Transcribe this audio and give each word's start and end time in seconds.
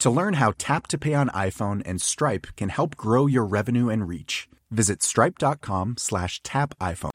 To 0.00 0.10
learn 0.10 0.34
how 0.34 0.52
Tap 0.58 0.86
to 0.88 0.98
Pay 0.98 1.14
on 1.14 1.28
iPhone 1.30 1.82
and 1.86 2.00
Stripe 2.00 2.46
can 2.56 2.68
help 2.68 2.96
grow 2.96 3.26
your 3.26 3.44
revenue 3.44 3.88
and 3.88 4.06
reach, 4.06 4.48
visit 4.70 5.02
stripe.com 5.02 5.96
slash 5.98 6.42
tap 6.42 6.74
iPhone. 6.78 7.10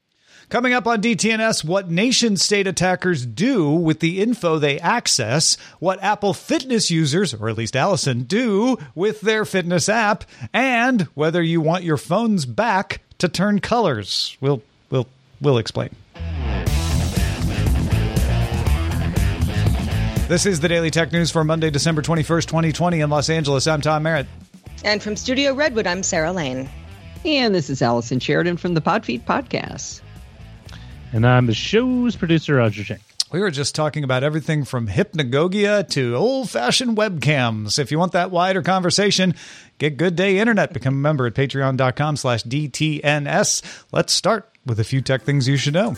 Coming 0.48 0.72
up 0.72 0.88
on 0.88 1.00
DTNS, 1.00 1.64
what 1.64 1.90
nation 1.90 2.36
state 2.36 2.66
attackers 2.66 3.24
do 3.24 3.70
with 3.70 4.00
the 4.00 4.20
info 4.20 4.58
they 4.58 4.80
access, 4.80 5.56
what 5.78 6.02
Apple 6.02 6.34
Fitness 6.34 6.90
users, 6.90 7.32
or 7.32 7.48
at 7.48 7.56
least 7.56 7.76
Allison, 7.76 8.24
do 8.24 8.76
with 8.96 9.20
their 9.20 9.44
fitness 9.44 9.88
app, 9.88 10.24
and 10.52 11.02
whether 11.14 11.40
you 11.40 11.60
want 11.60 11.84
your 11.84 11.96
phones 11.96 12.46
back 12.46 13.02
to 13.18 13.28
turn 13.28 13.60
colors. 13.60 14.36
We'll 14.40 14.62
we'll 14.90 15.06
we'll 15.40 15.58
explain. 15.58 15.90
This 20.30 20.46
is 20.46 20.60
the 20.60 20.68
Daily 20.68 20.92
Tech 20.92 21.10
News 21.10 21.32
for 21.32 21.42
Monday, 21.42 21.70
December 21.70 22.02
21st, 22.02 22.46
2020 22.46 23.00
in 23.00 23.10
Los 23.10 23.28
Angeles. 23.28 23.66
I'm 23.66 23.80
Tom 23.80 24.04
Merritt. 24.04 24.28
And 24.84 25.02
from 25.02 25.16
Studio 25.16 25.54
Redwood, 25.54 25.88
I'm 25.88 26.04
Sarah 26.04 26.30
Lane. 26.30 26.70
And 27.24 27.52
this 27.52 27.68
is 27.68 27.82
Allison 27.82 28.20
Sheridan 28.20 28.56
from 28.56 28.74
the 28.74 28.80
Podfeet 28.80 29.24
Podcast. 29.24 30.02
And 31.12 31.26
I'm 31.26 31.46
the 31.46 31.52
show's 31.52 32.14
producer, 32.14 32.54
Roger 32.54 32.84
Chang. 32.84 33.00
We 33.32 33.40
were 33.40 33.50
just 33.50 33.74
talking 33.74 34.04
about 34.04 34.22
everything 34.22 34.64
from 34.64 34.86
hypnagogia 34.86 35.88
to 35.88 36.14
old 36.14 36.48
fashioned 36.48 36.96
webcams. 36.96 37.80
If 37.80 37.90
you 37.90 37.98
want 37.98 38.12
that 38.12 38.30
wider 38.30 38.62
conversation, 38.62 39.34
get 39.78 39.96
Good 39.96 40.14
Day 40.14 40.38
Internet. 40.38 40.72
Become 40.72 40.94
a 40.94 40.98
member 40.98 41.26
at 41.26 41.34
patreon.com 41.34 42.14
slash 42.14 42.44
DTNS. 42.44 43.84
Let's 43.90 44.12
start 44.12 44.48
with 44.64 44.78
a 44.78 44.84
few 44.84 45.00
tech 45.00 45.22
things 45.22 45.48
you 45.48 45.56
should 45.56 45.74
know. 45.74 45.96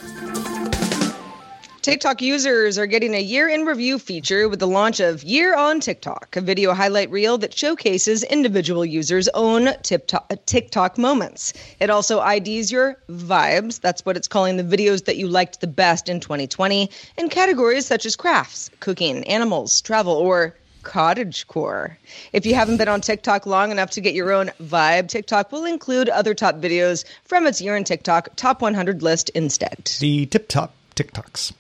TikTok 1.83 2.23
users 2.23 2.79
are 2.79 2.87
getting 2.87 3.13
a 3.13 3.21
year 3.21 3.49
in 3.49 3.67
review 3.67 3.99
feature 3.99 4.49
with 4.49 4.61
the 4.61 4.69
launch 4.69 5.01
of 5.01 5.25
Year 5.25 5.57
on 5.57 5.81
TikTok, 5.81 6.37
a 6.37 6.41
video 6.41 6.75
highlight 6.75 7.11
reel 7.11 7.39
that 7.39 7.53
showcases 7.53 8.23
individual 8.23 8.85
users' 8.85 9.29
own 9.35 9.69
TikTok 9.83 10.97
moments. 10.97 11.53
It 11.81 11.91
also 11.91 12.25
IDs 12.25 12.71
your 12.71 12.99
vibes, 13.11 13.81
that's 13.81 14.07
what 14.07 14.17
it's 14.17 14.29
calling 14.29 14.59
the 14.59 14.63
videos 14.63 15.07
that 15.07 15.17
you 15.17 15.27
liked 15.27 15.61
the 15.61 15.67
best 15.67 16.09
in 16.09 16.21
2020, 16.21 16.89
in 17.19 17.29
categories 17.29 17.85
such 17.85 18.07
as 18.07 18.15
crafts, 18.15 18.71
cooking, 18.79 19.25
animals, 19.25 19.81
travel, 19.81 20.13
or 20.13 20.55
cottage 20.85 21.49
core. 21.49 21.99
If 22.33 22.47
you 22.47 22.55
haven't 22.55 22.77
been 22.77 22.87
on 22.87 23.01
TikTok 23.01 23.45
long 23.45 23.73
enough 23.73 23.91
to 23.91 24.01
get 24.01 24.15
your 24.15 24.31
own 24.31 24.53
vibe, 24.63 25.09
TikTok 25.09 25.51
will 25.51 25.65
include 25.65 26.09
other 26.09 26.33
top 26.33 26.61
videos 26.61 27.05
from 27.25 27.45
its 27.45 27.61
year 27.61 27.77
in 27.77 27.83
TikTok 27.83 28.29
top 28.37 28.63
100 28.63 29.03
list 29.03 29.31
instead. 29.31 29.91
The 29.99 30.27
tip 30.27 30.47
top 30.47 30.77
TikToks. 30.95 31.55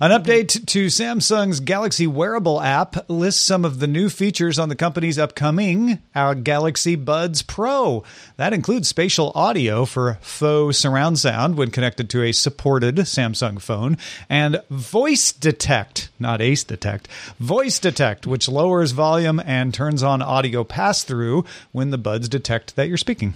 An 0.00 0.10
update 0.10 0.66
to 0.66 0.86
Samsung's 0.86 1.60
Galaxy 1.60 2.06
wearable 2.06 2.60
app 2.60 3.08
lists 3.08 3.40
some 3.40 3.64
of 3.64 3.78
the 3.78 3.86
new 3.86 4.08
features 4.08 4.58
on 4.58 4.68
the 4.68 4.74
company's 4.74 5.18
upcoming 5.18 6.00
our 6.16 6.34
Galaxy 6.34 6.96
Buds 6.96 7.42
Pro. 7.42 8.02
That 8.36 8.52
includes 8.52 8.88
spatial 8.88 9.30
audio 9.36 9.84
for 9.84 10.18
faux 10.20 10.76
surround 10.76 11.20
sound 11.20 11.56
when 11.56 11.70
connected 11.70 12.10
to 12.10 12.22
a 12.22 12.32
supported 12.32 12.96
Samsung 12.96 13.60
phone, 13.60 13.96
and 14.28 14.60
voice 14.68 15.30
detect, 15.30 16.08
not 16.18 16.40
ace 16.40 16.64
detect, 16.64 17.06
voice 17.38 17.78
detect, 17.78 18.26
which 18.26 18.48
lowers 18.48 18.90
volume 18.90 19.40
and 19.46 19.72
turns 19.72 20.02
on 20.02 20.20
audio 20.22 20.64
pass 20.64 21.04
through 21.04 21.44
when 21.70 21.90
the 21.90 21.98
buds 21.98 22.28
detect 22.28 22.74
that 22.74 22.88
you're 22.88 22.96
speaking. 22.96 23.34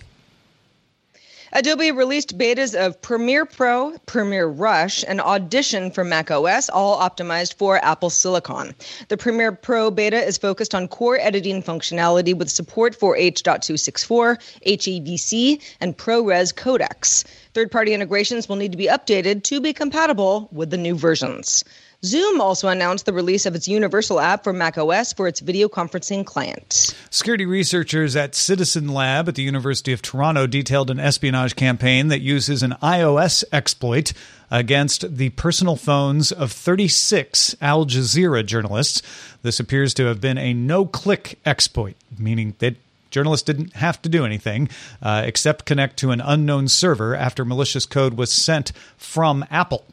Adobe 1.53 1.91
released 1.93 2.37
betas 2.37 2.75
of 2.75 3.01
Premiere 3.01 3.47
Pro, 3.47 3.97
Premiere 4.05 4.47
Rush, 4.47 5.03
and 5.09 5.19
Audition 5.19 5.91
for 5.91 6.05
macOS, 6.05 6.69
all 6.69 6.99
optimized 7.01 7.55
for 7.55 7.83
Apple 7.83 8.11
Silicon. 8.11 8.75
The 9.09 9.17
Premiere 9.17 9.53
Pro 9.53 9.91
beta 9.91 10.23
is 10.23 10.37
focused 10.37 10.75
on 10.75 10.89
core 10.89 11.19
editing 11.19 11.63
functionality 11.63 12.37
with 12.37 12.51
support 12.51 12.95
for 12.95 13.17
H.264, 13.17 14.37
HEVC, 14.67 15.63
and 15.81 15.97
ProRes 15.97 16.55
codecs. 16.55 17.25
Third 17.55 17.71
party 17.71 17.95
integrations 17.95 18.47
will 18.47 18.57
need 18.57 18.73
to 18.73 18.79
be 18.79 18.87
updated 18.87 19.43
to 19.45 19.61
be 19.61 19.73
compatible 19.73 20.51
with 20.53 20.69
the 20.69 20.77
new 20.77 20.97
versions. 20.97 21.65
Zoom 22.05 22.41
also 22.41 22.69
announced 22.69 23.07
the 23.07 23.13
release 23.13 23.45
of 23.45 23.57
its 23.57 23.67
universal 23.67 24.21
app 24.21 24.45
for 24.45 24.53
macOS 24.53 25.13
for 25.13 25.27
its 25.27 25.41
video 25.41 25.69
conferencing 25.69 26.25
client. 26.25 26.95
Security 27.11 27.45
researchers 27.45 28.15
at 28.15 28.37
Citizen 28.37 28.87
Lab 28.87 29.29
at 29.29 29.35
the 29.35 29.43
University 29.43 29.93
of 29.93 30.01
Toronto 30.01 30.47
detailed 30.47 30.91
an 30.91 31.01
espionage 31.01 31.57
campaign 31.57 32.07
that 32.07 32.21
uses 32.21 32.63
an 32.63 32.77
iOS 32.81 33.43
exploit 33.53 34.13
against 34.49 35.17
the 35.17 35.31
personal 35.31 35.75
phones 35.75 36.31
of 36.31 36.53
36 36.53 37.57
Al 37.61 37.85
Jazeera 37.85 38.47
journalists. 38.47 39.03
This 39.43 39.59
appears 39.59 39.93
to 39.95 40.05
have 40.05 40.21
been 40.21 40.39
a 40.39 40.55
no 40.55 40.87
click 40.87 41.41
exploit, 41.45 41.97
meaning 42.17 42.55
that 42.61 42.77
Journalists 43.11 43.47
didn't 43.47 43.73
have 43.73 44.03
to 44.03 44.09
do 44.11 44.27
anything 44.27 44.69
uh, 45.01 45.23
except 45.25 45.65
connect 45.65 45.97
to 45.97 46.11
an 46.11 46.21
unknown 46.21 46.69
server 46.69 47.15
after 47.15 47.43
malicious 47.43 47.87
code 47.87 48.19
was 48.19 48.31
sent 48.31 48.71
from 48.99 49.47
Apple. 49.51 49.87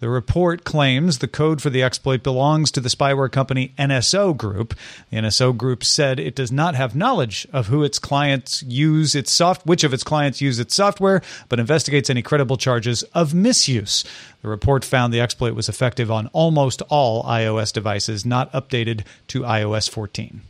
The 0.00 0.08
report 0.08 0.62
claims 0.62 1.18
the 1.18 1.26
code 1.26 1.60
for 1.60 1.70
the 1.70 1.82
exploit 1.82 2.22
belongs 2.22 2.70
to 2.70 2.80
the 2.80 2.88
spyware 2.88 3.30
company 3.32 3.74
NSO 3.76 4.36
Group. 4.36 4.74
The 5.10 5.16
NSO 5.16 5.56
Group 5.56 5.82
said 5.82 6.20
it 6.20 6.36
does 6.36 6.52
not 6.52 6.76
have 6.76 6.94
knowledge 6.94 7.48
of 7.52 7.66
who 7.66 7.82
its 7.82 7.98
clients 7.98 8.62
use 8.62 9.16
its 9.16 9.32
soft, 9.32 9.66
which 9.66 9.82
of 9.82 9.92
its 9.92 10.04
clients 10.04 10.40
use 10.40 10.60
its 10.60 10.76
software, 10.76 11.20
but 11.48 11.58
investigates 11.58 12.08
any 12.08 12.22
credible 12.22 12.56
charges 12.56 13.02
of 13.12 13.34
misuse. 13.34 14.04
The 14.42 14.48
report 14.48 14.84
found 14.84 15.12
the 15.12 15.20
exploit 15.20 15.54
was 15.54 15.68
effective 15.68 16.12
on 16.12 16.28
almost 16.28 16.80
all 16.88 17.24
iOS 17.24 17.72
devices 17.72 18.24
not 18.24 18.52
updated 18.52 19.04
to 19.28 19.40
iOS 19.40 19.90
14. 19.90 20.42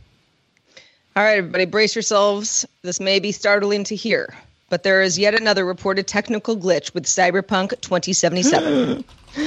All 1.15 1.23
right, 1.23 1.39
everybody, 1.39 1.65
brace 1.65 1.95
yourselves. 1.95 2.67
This 2.83 2.99
may 2.99 3.19
be 3.19 3.31
startling 3.31 3.83
to 3.85 3.95
hear, 3.95 4.35
but 4.69 4.83
there 4.83 5.01
is 5.01 5.19
yet 5.19 5.33
another 5.33 5.65
reported 5.65 6.07
technical 6.07 6.55
glitch 6.55 6.93
with 6.93 7.05
Cyberpunk 7.05 7.69
2077. 7.81 9.03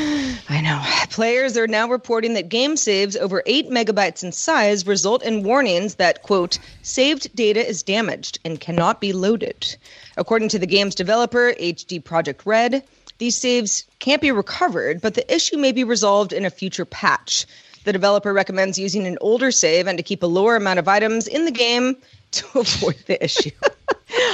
I 0.48 0.60
know. 0.60 0.82
Players 1.10 1.56
are 1.56 1.66
now 1.66 1.88
reporting 1.88 2.34
that 2.34 2.48
game 2.48 2.76
saves 2.76 3.16
over 3.16 3.42
8 3.46 3.70
megabytes 3.70 4.22
in 4.22 4.32
size 4.32 4.86
result 4.86 5.22
in 5.22 5.42
warnings 5.42 5.96
that, 5.96 6.22
quote, 6.22 6.58
saved 6.82 7.34
data 7.34 7.66
is 7.66 7.82
damaged 7.82 8.38
and 8.44 8.60
cannot 8.60 9.00
be 9.00 9.12
loaded. 9.12 9.76
According 10.16 10.50
to 10.50 10.58
the 10.58 10.66
game's 10.66 10.94
developer, 10.94 11.54
CD 11.58 12.00
Projekt 12.00 12.42
Red, 12.44 12.84
these 13.18 13.36
saves 13.36 13.84
can't 13.98 14.22
be 14.22 14.32
recovered, 14.32 15.00
but 15.00 15.14
the 15.14 15.34
issue 15.34 15.56
may 15.56 15.72
be 15.72 15.84
resolved 15.84 16.32
in 16.32 16.44
a 16.44 16.50
future 16.50 16.84
patch. 16.84 17.46
The 17.84 17.92
developer 17.92 18.32
recommends 18.32 18.78
using 18.78 19.06
an 19.06 19.18
older 19.20 19.50
save 19.50 19.86
and 19.86 19.98
to 19.98 20.04
keep 20.04 20.22
a 20.22 20.26
lower 20.26 20.56
amount 20.56 20.78
of 20.78 20.88
items 20.88 21.26
in 21.26 21.44
the 21.44 21.50
game 21.50 21.96
to 22.32 22.46
avoid 22.58 23.02
the 23.06 23.22
issue. 23.22 23.50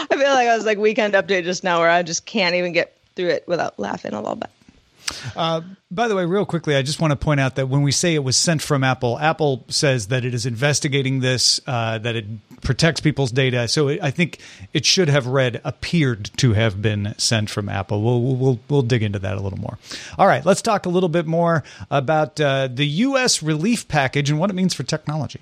I 0.13 0.17
feel 0.17 0.29
like 0.29 0.49
I 0.49 0.57
was 0.57 0.65
like 0.65 0.79
weekend 0.79 1.15
update 1.15 1.45
just 1.45 1.65
now 1.65 1.81
where 1.81 1.91
I 1.91 2.03
just 2.03 2.25
can't 2.25 2.55
even 2.55 2.73
get 2.73 2.97
through 3.15 3.29
it 3.29 3.47
without 3.47 3.79
laughing 3.79 4.15
a 4.15 4.21
little 4.21 4.37
bit. 4.37 4.51
Uh, 5.37 5.63
by 5.91 6.09
the 6.09 6.15
way, 6.15 6.25
real 6.25 6.45
quickly, 6.45 6.77
I 6.77 6.83
just 6.83 7.01
want 7.01 7.13
to 7.13 7.17
point 7.17 7.41
out 7.41 7.57
that 7.57 7.69
when 7.69 7.83
we 7.83 7.93
say 7.93 8.15
it 8.15 8.23
was 8.23 8.37
sent 8.37 8.63
from 8.63 8.85
Apple, 8.85 9.19
Apple 9.19 9.65
says 9.69 10.09
that 10.09 10.25
it 10.25 10.35
is 10.35 10.47
investigating 10.47 11.21
this, 11.21 11.61
uh, 11.67 11.99
that 11.99 12.15
it 12.15 12.27
protects 12.61 13.01
people's 13.01 13.33
data. 13.33 13.69
So 13.69 13.89
it, 13.89 14.01
I 14.03 14.11
think 14.11 14.39
it 14.75 14.85
should 14.85 15.09
have 15.09 15.27
read 15.27 15.61
appeared 15.65 16.31
to 16.39 16.53
have 16.53 16.83
been 16.83 17.15
sent 17.17 17.49
from 17.51 17.69
Apple. 17.69 18.03
We'll, 18.03 18.37
we'll, 18.37 18.61
we'll 18.69 18.83
dig 18.83 19.03
into 19.03 19.19
that 19.21 19.37
a 19.37 19.41
little 19.41 19.59
more. 19.59 19.79
All 20.19 20.27
right, 20.27 20.45
let's 20.45 20.63
talk 20.63 20.87
a 20.87 20.91
little 20.91 21.09
bit 21.09 21.27
more 21.27 21.65
about 21.91 22.41
uh, 22.41 22.69
the 22.69 22.87
U.S. 22.87 23.43
relief 23.43 23.89
package 23.89 24.31
and 24.31 24.39
what 24.39 24.51
it 24.51 24.55
means 24.55 24.75
for 24.75 24.83
technology. 24.83 25.41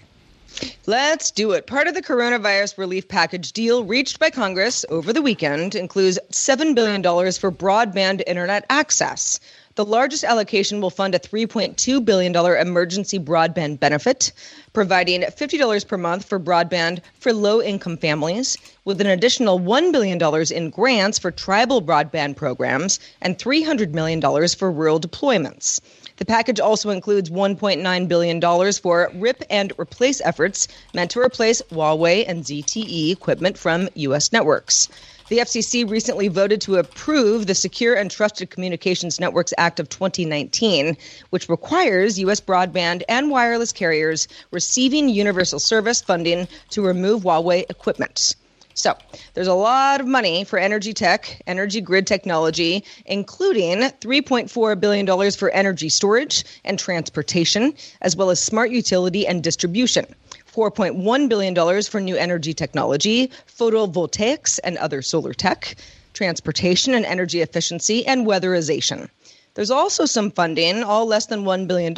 Let's 0.86 1.30
do 1.32 1.52
it. 1.52 1.66
Part 1.66 1.88
of 1.88 1.94
the 1.94 2.02
coronavirus 2.02 2.78
relief 2.78 3.08
package 3.08 3.52
deal 3.52 3.84
reached 3.84 4.18
by 4.18 4.30
Congress 4.30 4.84
over 4.88 5.12
the 5.12 5.20
weekend 5.20 5.74
includes 5.74 6.18
$7 6.30 6.74
billion 6.74 7.02
for 7.02 7.50
broadband 7.50 8.22
internet 8.26 8.64
access. 8.70 9.40
The 9.74 9.84
largest 9.84 10.24
allocation 10.24 10.80
will 10.80 10.88
fund 10.88 11.14
a 11.14 11.18
$3.2 11.18 12.02
billion 12.02 12.34
emergency 12.34 13.18
broadband 13.18 13.78
benefit, 13.78 14.32
providing 14.72 15.20
$50 15.20 15.86
per 15.86 15.98
month 15.98 16.24
for 16.24 16.40
broadband 16.40 17.00
for 17.20 17.34
low 17.34 17.60
income 17.60 17.98
families, 17.98 18.56
with 18.86 19.02
an 19.02 19.06
additional 19.06 19.60
$1 19.60 19.92
billion 19.92 20.18
in 20.52 20.70
grants 20.70 21.18
for 21.18 21.30
tribal 21.30 21.82
broadband 21.82 22.36
programs 22.36 23.00
and 23.20 23.36
$300 23.36 23.90
million 23.92 24.20
for 24.48 24.72
rural 24.72 24.98
deployments. 24.98 25.80
The 26.16 26.24
package 26.24 26.60
also 26.60 26.88
includes 26.88 27.28
$1.9 27.28 28.08
billion 28.08 28.72
for 28.72 29.12
RIP 29.14 29.42
and 29.50 29.72
replace 29.78 30.22
efforts 30.22 30.66
meant 30.94 31.10
to 31.10 31.20
replace 31.20 31.60
Huawei 31.70 32.24
and 32.26 32.42
ZTE 32.42 33.12
equipment 33.12 33.58
from 33.58 33.90
U.S. 33.94 34.32
networks. 34.32 34.88
The 35.28 35.38
FCC 35.38 35.88
recently 35.88 36.28
voted 36.28 36.62
to 36.62 36.76
approve 36.76 37.46
the 37.46 37.54
Secure 37.54 37.94
and 37.94 38.10
Trusted 38.10 38.48
Communications 38.48 39.20
Networks 39.20 39.52
Act 39.58 39.78
of 39.78 39.90
2019, 39.90 40.96
which 41.30 41.50
requires 41.50 42.18
U.S. 42.20 42.40
broadband 42.40 43.02
and 43.10 43.28
wireless 43.30 43.72
carriers 43.72 44.26
receiving 44.52 45.10
universal 45.10 45.58
service 45.58 46.00
funding 46.00 46.48
to 46.70 46.80
remove 46.80 47.24
Huawei 47.24 47.68
equipment. 47.68 48.36
So 48.76 48.94
there's 49.32 49.46
a 49.46 49.54
lot 49.54 50.02
of 50.02 50.06
money 50.06 50.44
for 50.44 50.58
energy 50.58 50.92
tech, 50.92 51.40
energy 51.46 51.80
grid 51.80 52.06
technology, 52.06 52.84
including 53.06 53.78
$3.4 53.78 54.78
billion 54.78 55.30
for 55.32 55.48
energy 55.50 55.88
storage 55.88 56.44
and 56.62 56.78
transportation, 56.78 57.72
as 58.02 58.16
well 58.16 58.28
as 58.28 58.38
smart 58.38 58.70
utility 58.70 59.26
and 59.26 59.42
distribution. 59.42 60.04
$4.1 60.52 61.28
billion 61.28 61.82
for 61.84 62.00
new 62.02 62.16
energy 62.16 62.52
technology, 62.52 63.30
photovoltaics 63.48 64.60
and 64.62 64.76
other 64.76 65.00
solar 65.00 65.32
tech, 65.32 65.76
transportation 66.12 66.92
and 66.92 67.06
energy 67.06 67.40
efficiency, 67.40 68.06
and 68.06 68.26
weatherization. 68.26 69.08
There's 69.54 69.70
also 69.70 70.04
some 70.04 70.30
funding, 70.30 70.82
all 70.82 71.06
less 71.06 71.26
than 71.26 71.44
$1 71.44 71.66
billion, 71.66 71.94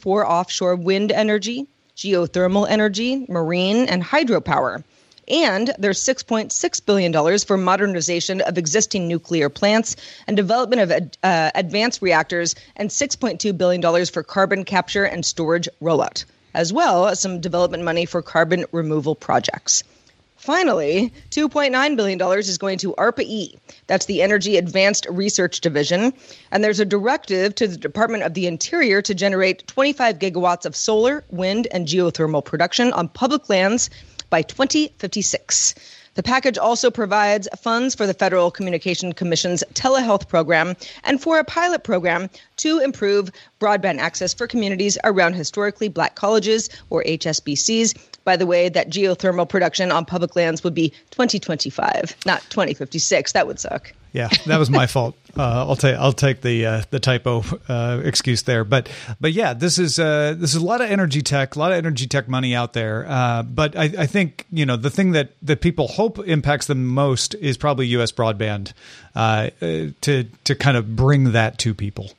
for 0.00 0.26
offshore 0.26 0.76
wind 0.76 1.12
energy, 1.12 1.66
geothermal 1.94 2.66
energy, 2.70 3.26
marine, 3.28 3.86
and 3.86 4.02
hydropower. 4.02 4.82
And 5.28 5.72
there's 5.78 6.00
$6.6 6.02 6.86
billion 6.86 7.38
for 7.38 7.56
modernization 7.56 8.40
of 8.40 8.58
existing 8.58 9.06
nuclear 9.06 9.48
plants 9.48 9.96
and 10.26 10.36
development 10.36 10.82
of 10.82 11.10
uh, 11.22 11.50
advanced 11.54 12.02
reactors, 12.02 12.54
and 12.76 12.90
$6.2 12.90 13.56
billion 13.56 14.06
for 14.06 14.22
carbon 14.22 14.64
capture 14.64 15.04
and 15.04 15.24
storage 15.24 15.68
rollout, 15.80 16.24
as 16.54 16.72
well 16.72 17.06
as 17.06 17.20
some 17.20 17.40
development 17.40 17.84
money 17.84 18.04
for 18.04 18.20
carbon 18.20 18.64
removal 18.72 19.14
projects. 19.14 19.84
Finally, 20.42 21.12
$2.9 21.30 21.96
billion 21.96 22.20
is 22.40 22.58
going 22.58 22.76
to 22.76 22.92
ARPA 22.94 23.22
E. 23.22 23.56
That's 23.86 24.06
the 24.06 24.22
Energy 24.22 24.56
Advanced 24.56 25.06
Research 25.08 25.60
Division. 25.60 26.12
And 26.50 26.64
there's 26.64 26.80
a 26.80 26.84
directive 26.84 27.54
to 27.54 27.68
the 27.68 27.76
Department 27.76 28.24
of 28.24 28.34
the 28.34 28.48
Interior 28.48 29.00
to 29.02 29.14
generate 29.14 29.64
25 29.68 30.18
gigawatts 30.18 30.66
of 30.66 30.74
solar, 30.74 31.22
wind, 31.30 31.68
and 31.70 31.86
geothermal 31.86 32.44
production 32.44 32.92
on 32.92 33.06
public 33.06 33.48
lands 33.48 33.88
by 34.32 34.40
2056. 34.40 35.74
The 36.14 36.22
package 36.22 36.56
also 36.56 36.90
provides 36.90 37.48
funds 37.60 37.94
for 37.94 38.06
the 38.06 38.14
Federal 38.14 38.50
Communication 38.50 39.12
Commission's 39.12 39.62
telehealth 39.74 40.26
program 40.26 40.74
and 41.04 41.20
for 41.20 41.38
a 41.38 41.44
pilot 41.44 41.84
program 41.84 42.30
to 42.56 42.78
improve 42.78 43.30
broadband 43.60 43.98
access 43.98 44.32
for 44.32 44.46
communities 44.46 44.96
around 45.04 45.34
historically 45.34 45.88
black 45.88 46.14
colleges 46.14 46.70
or 46.88 47.04
HSBCs. 47.04 47.94
By 48.24 48.36
the 48.36 48.46
way, 48.46 48.68
that 48.68 48.90
geothermal 48.90 49.48
production 49.48 49.90
on 49.90 50.04
public 50.04 50.36
lands 50.36 50.62
would 50.64 50.74
be 50.74 50.90
2025, 51.10 52.16
not 52.26 52.42
2056. 52.50 53.32
That 53.32 53.46
would 53.46 53.58
suck. 53.58 53.92
Yeah, 54.12 54.28
that 54.46 54.58
was 54.58 54.70
my 54.70 54.86
fault. 54.86 55.16
Uh, 55.34 55.64
I'll 55.66 55.76
take 55.76 55.96
I'll 55.96 56.12
take 56.12 56.42
the 56.42 56.66
uh, 56.66 56.82
the 56.90 57.00
typo 57.00 57.42
uh, 57.66 58.02
excuse 58.04 58.42
there, 58.42 58.64
but 58.64 58.90
but 59.18 59.32
yeah, 59.32 59.54
this 59.54 59.78
is 59.78 59.98
uh, 59.98 60.34
this 60.36 60.54
is 60.54 60.60
a 60.60 60.64
lot 60.64 60.82
of 60.82 60.90
energy 60.90 61.22
tech, 61.22 61.56
a 61.56 61.58
lot 61.58 61.72
of 61.72 61.78
energy 61.78 62.06
tech 62.06 62.28
money 62.28 62.54
out 62.54 62.74
there. 62.74 63.06
Uh, 63.08 63.42
but 63.42 63.74
I, 63.74 63.84
I 63.84 64.04
think 64.04 64.44
you 64.52 64.66
know 64.66 64.76
the 64.76 64.90
thing 64.90 65.12
that 65.12 65.30
that 65.40 65.62
people 65.62 65.88
hope 65.88 66.18
impacts 66.28 66.66
them 66.66 66.84
most 66.84 67.34
is 67.36 67.56
probably 67.56 67.86
U.S. 67.86 68.12
broadband 68.12 68.74
uh, 69.14 69.48
to 69.60 70.24
to 70.44 70.54
kind 70.54 70.76
of 70.76 70.94
bring 70.94 71.32
that 71.32 71.56
to 71.60 71.72
people. 71.72 72.10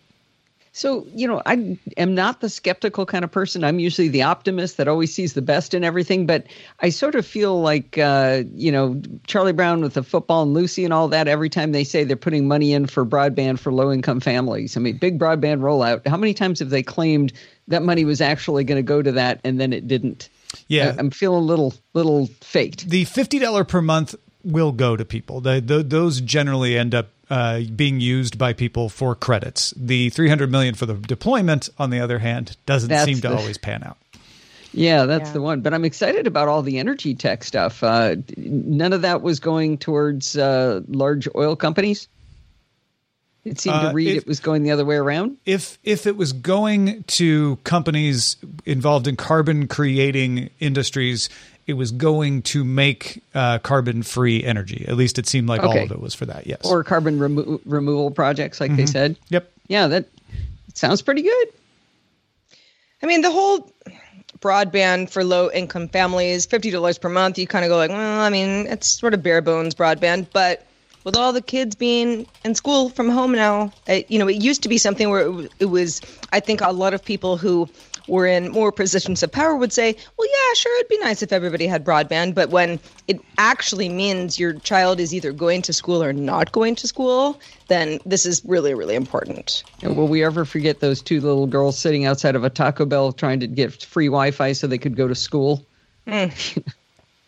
So, 0.75 1.05
you 1.13 1.27
know, 1.27 1.39
I 1.45 1.77
am 1.97 2.15
not 2.15 2.41
the 2.41 2.49
skeptical 2.49 3.05
kind 3.05 3.23
of 3.23 3.31
person. 3.31 3.63
I'm 3.63 3.77
usually 3.77 4.07
the 4.07 4.23
optimist 4.23 4.77
that 4.77 4.87
always 4.87 5.13
sees 5.13 5.33
the 5.33 5.41
best 5.43 5.75
in 5.75 5.83
everything. 5.83 6.25
But 6.25 6.47
I 6.79 6.89
sort 6.89 7.13
of 7.13 7.27
feel 7.27 7.61
like, 7.61 7.99
uh, 7.99 8.41
you 8.55 8.71
know, 8.71 8.99
Charlie 9.27 9.53
Brown 9.53 9.81
with 9.81 9.93
the 9.93 10.01
football 10.01 10.41
and 10.41 10.55
Lucy 10.55 10.83
and 10.83 10.91
all 10.91 11.07
that, 11.09 11.27
every 11.27 11.47
time 11.47 11.73
they 11.73 11.83
say 11.83 12.03
they're 12.03 12.17
putting 12.17 12.47
money 12.47 12.73
in 12.73 12.87
for 12.87 13.05
broadband 13.05 13.59
for 13.59 13.71
low 13.71 13.91
income 13.91 14.19
families. 14.19 14.75
I 14.75 14.79
mean, 14.79 14.97
big 14.97 15.19
broadband 15.19 15.59
rollout. 15.59 16.07
How 16.07 16.17
many 16.17 16.33
times 16.33 16.57
have 16.57 16.71
they 16.71 16.81
claimed 16.81 17.33
that 17.67 17.83
money 17.83 18.03
was 18.03 18.19
actually 18.19 18.63
going 18.63 18.79
to 18.79 18.83
go 18.83 19.03
to 19.03 19.11
that 19.11 19.41
and 19.43 19.59
then 19.59 19.73
it 19.73 19.87
didn't? 19.87 20.27
Yeah. 20.69 20.95
I, 20.97 20.99
am 20.99 21.11
feeling 21.11 21.43
a 21.43 21.45
little, 21.45 21.75
little 21.93 22.25
faked. 22.41 22.89
The 22.89 23.05
$50 23.05 23.67
per 23.67 23.81
month 23.83 24.15
will 24.43 24.71
go 24.71 24.95
to 24.95 25.05
people. 25.05 25.41
The, 25.41 25.61
the, 25.61 25.83
those 25.83 26.21
generally 26.21 26.77
end 26.77 26.93
up 26.93 27.09
uh, 27.29 27.61
being 27.75 27.99
used 27.99 28.37
by 28.37 28.53
people 28.53 28.89
for 28.89 29.15
credits. 29.15 29.73
The 29.75 30.09
300 30.09 30.51
million 30.51 30.75
for 30.75 30.85
the 30.85 30.95
deployment, 30.95 31.69
on 31.77 31.89
the 31.89 31.99
other 31.99 32.19
hand, 32.19 32.57
doesn't 32.65 32.89
that's 32.89 33.05
seem 33.05 33.15
to 33.21 33.29
the, 33.29 33.37
always 33.37 33.57
pan 33.57 33.83
out. 33.83 33.97
Yeah, 34.73 35.05
that's 35.05 35.29
yeah. 35.29 35.33
the 35.33 35.41
one. 35.41 35.61
But 35.61 35.73
I'm 35.73 35.85
excited 35.85 36.27
about 36.27 36.47
all 36.47 36.61
the 36.61 36.79
energy 36.79 37.15
tech 37.15 37.43
stuff. 37.43 37.83
Uh, 37.83 38.15
none 38.37 38.91
of 38.93 39.01
that 39.03 39.21
was 39.21 39.39
going 39.39 39.77
towards 39.77 40.35
uh, 40.35 40.81
large 40.87 41.27
oil 41.35 41.55
companies. 41.55 42.07
It 43.45 43.59
seemed 43.59 43.81
to 43.81 43.89
uh, 43.89 43.93
read 43.93 44.15
if, 44.15 44.23
it 44.23 44.27
was 44.27 44.39
going 44.39 44.63
the 44.63 44.71
other 44.71 44.85
way 44.85 44.95
around. 44.95 45.37
If 45.45 45.77
if 45.83 46.07
it 46.07 46.15
was 46.15 46.31
going 46.31 47.03
to 47.03 47.57
companies 47.65 48.37
involved 48.65 49.05
in 49.05 49.17
carbon 49.17 49.67
creating 49.67 50.49
industries, 50.59 51.29
it 51.65 51.73
was 51.73 51.91
going 51.91 52.41
to 52.41 52.63
make 52.63 53.23
uh, 53.33 53.59
carbon 53.59 54.03
free 54.03 54.43
energy. 54.43 54.85
At 54.87 54.95
least 54.95 55.17
it 55.17 55.27
seemed 55.27 55.47
like 55.47 55.61
okay. 55.61 55.79
all 55.79 55.85
of 55.85 55.91
it 55.91 55.99
was 55.99 56.13
for 56.13 56.25
that. 56.25 56.47
Yes, 56.47 56.61
or 56.65 56.83
carbon 56.83 57.19
remo- 57.19 57.61
removal 57.65 58.11
projects, 58.11 58.59
like 58.59 58.71
mm-hmm. 58.71 58.77
they 58.77 58.85
said. 58.85 59.17
Yep. 59.29 59.51
Yeah, 59.67 59.87
that 59.87 60.05
sounds 60.73 61.01
pretty 61.01 61.21
good. 61.21 61.47
I 63.01 63.05
mean, 63.05 63.21
the 63.21 63.31
whole 63.31 63.71
broadband 64.39 65.09
for 65.09 65.23
low 65.23 65.49
income 65.49 65.87
families, 65.87 66.45
fifty 66.45 66.69
dollars 66.69 66.97
per 66.97 67.09
month. 67.09 67.37
You 67.37 67.47
kind 67.47 67.63
of 67.65 67.69
go 67.69 67.77
like, 67.77 67.89
well, 67.89 68.21
I 68.21 68.29
mean, 68.29 68.67
it's 68.67 68.87
sort 68.87 69.13
of 69.13 69.23
bare 69.23 69.41
bones 69.41 69.75
broadband, 69.75 70.27
but 70.33 70.65
with 71.03 71.17
all 71.17 71.33
the 71.33 71.41
kids 71.41 71.75
being 71.75 72.27
in 72.45 72.55
school 72.55 72.89
from 72.89 73.09
home 73.09 73.33
now, 73.33 73.71
it, 73.87 74.09
you 74.09 74.19
know, 74.19 74.27
it 74.27 74.41
used 74.41 74.63
to 74.63 74.69
be 74.69 74.77
something 74.77 75.09
where 75.09 75.27
it, 75.27 75.51
it 75.59 75.65
was. 75.65 76.01
I 76.31 76.39
think 76.39 76.61
a 76.61 76.71
lot 76.71 76.93
of 76.93 77.03
people 77.03 77.37
who 77.37 77.69
were 78.07 78.25
in 78.25 78.51
more 78.51 78.71
positions 78.71 79.23
of 79.23 79.31
power 79.31 79.55
would 79.55 79.73
say, 79.73 79.95
well, 80.17 80.27
yeah, 80.27 80.53
sure, 80.55 80.75
it'd 80.79 80.89
be 80.89 80.97
nice 80.99 81.21
if 81.21 81.31
everybody 81.31 81.67
had 81.67 81.85
broadband. 81.85 82.35
But 82.35 82.49
when 82.49 82.79
it 83.07 83.19
actually 83.37 83.89
means 83.89 84.39
your 84.39 84.53
child 84.59 84.99
is 84.99 85.13
either 85.13 85.31
going 85.31 85.61
to 85.63 85.73
school 85.73 86.03
or 86.03 86.13
not 86.13 86.51
going 86.51 86.75
to 86.75 86.87
school, 86.87 87.39
then 87.67 87.99
this 88.05 88.25
is 88.25 88.43
really, 88.45 88.73
really 88.73 88.95
important. 88.95 89.63
will 89.81 90.07
we 90.07 90.23
ever 90.23 90.45
forget 90.45 90.79
those 90.79 91.01
two 91.01 91.21
little 91.21 91.47
girls 91.47 91.77
sitting 91.77 92.05
outside 92.05 92.35
of 92.35 92.43
a 92.43 92.49
Taco 92.49 92.85
Bell 92.85 93.11
trying 93.11 93.39
to 93.39 93.47
get 93.47 93.83
free 93.83 94.07
Wi 94.07 94.31
Fi 94.31 94.53
so 94.53 94.67
they 94.67 94.77
could 94.77 94.95
go 94.95 95.07
to 95.07 95.15
school? 95.15 95.65
Mm. 96.07 96.63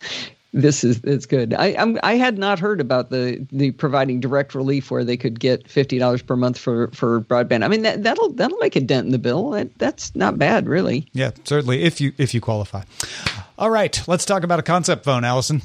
this 0.56 0.86
is 0.86 1.02
it's 1.04 1.26
good. 1.26 1.54
I 1.54 1.76
I'm, 1.78 2.00
i 2.02 2.16
had 2.16 2.38
not 2.38 2.60
heard 2.60 2.80
about 2.80 3.10
the 3.10 3.46
the 3.52 3.72
providing 3.72 4.22
direct 4.22 4.56
relief 4.56 4.90
where 4.90 5.04
they 5.04 5.18
could 5.18 5.40
get 5.40 5.70
fifty 5.70 6.00
dollars 6.00 6.22
per 6.22 6.38
month 6.38 6.58
for 6.58 6.88
for 6.88 7.22
broadband. 7.22 7.64
I 7.66 7.68
mean 7.68 7.82
that 7.82 8.04
that'll 8.04 8.30
that'll 8.30 8.58
make 8.60 8.78
a 8.78 8.82
dent 8.82 9.06
in 9.06 9.12
the 9.12 9.20
bill. 9.20 9.52
That, 9.52 9.78
that's 9.78 10.16
not 10.16 10.40
bad, 10.40 10.68
really. 10.68 11.06
Yeah, 11.12 11.32
certainly 11.44 11.84
if 11.84 12.00
you 12.00 12.14
if 12.18 12.34
you 12.34 12.40
qualify. 12.40 12.84
All 13.60 13.70
right, 13.70 14.02
let's 14.08 14.24
talk 14.26 14.44
about 14.44 14.60
a 14.60 14.64
concept 14.64 15.04
phone, 15.04 15.26
Allison. 15.26 15.62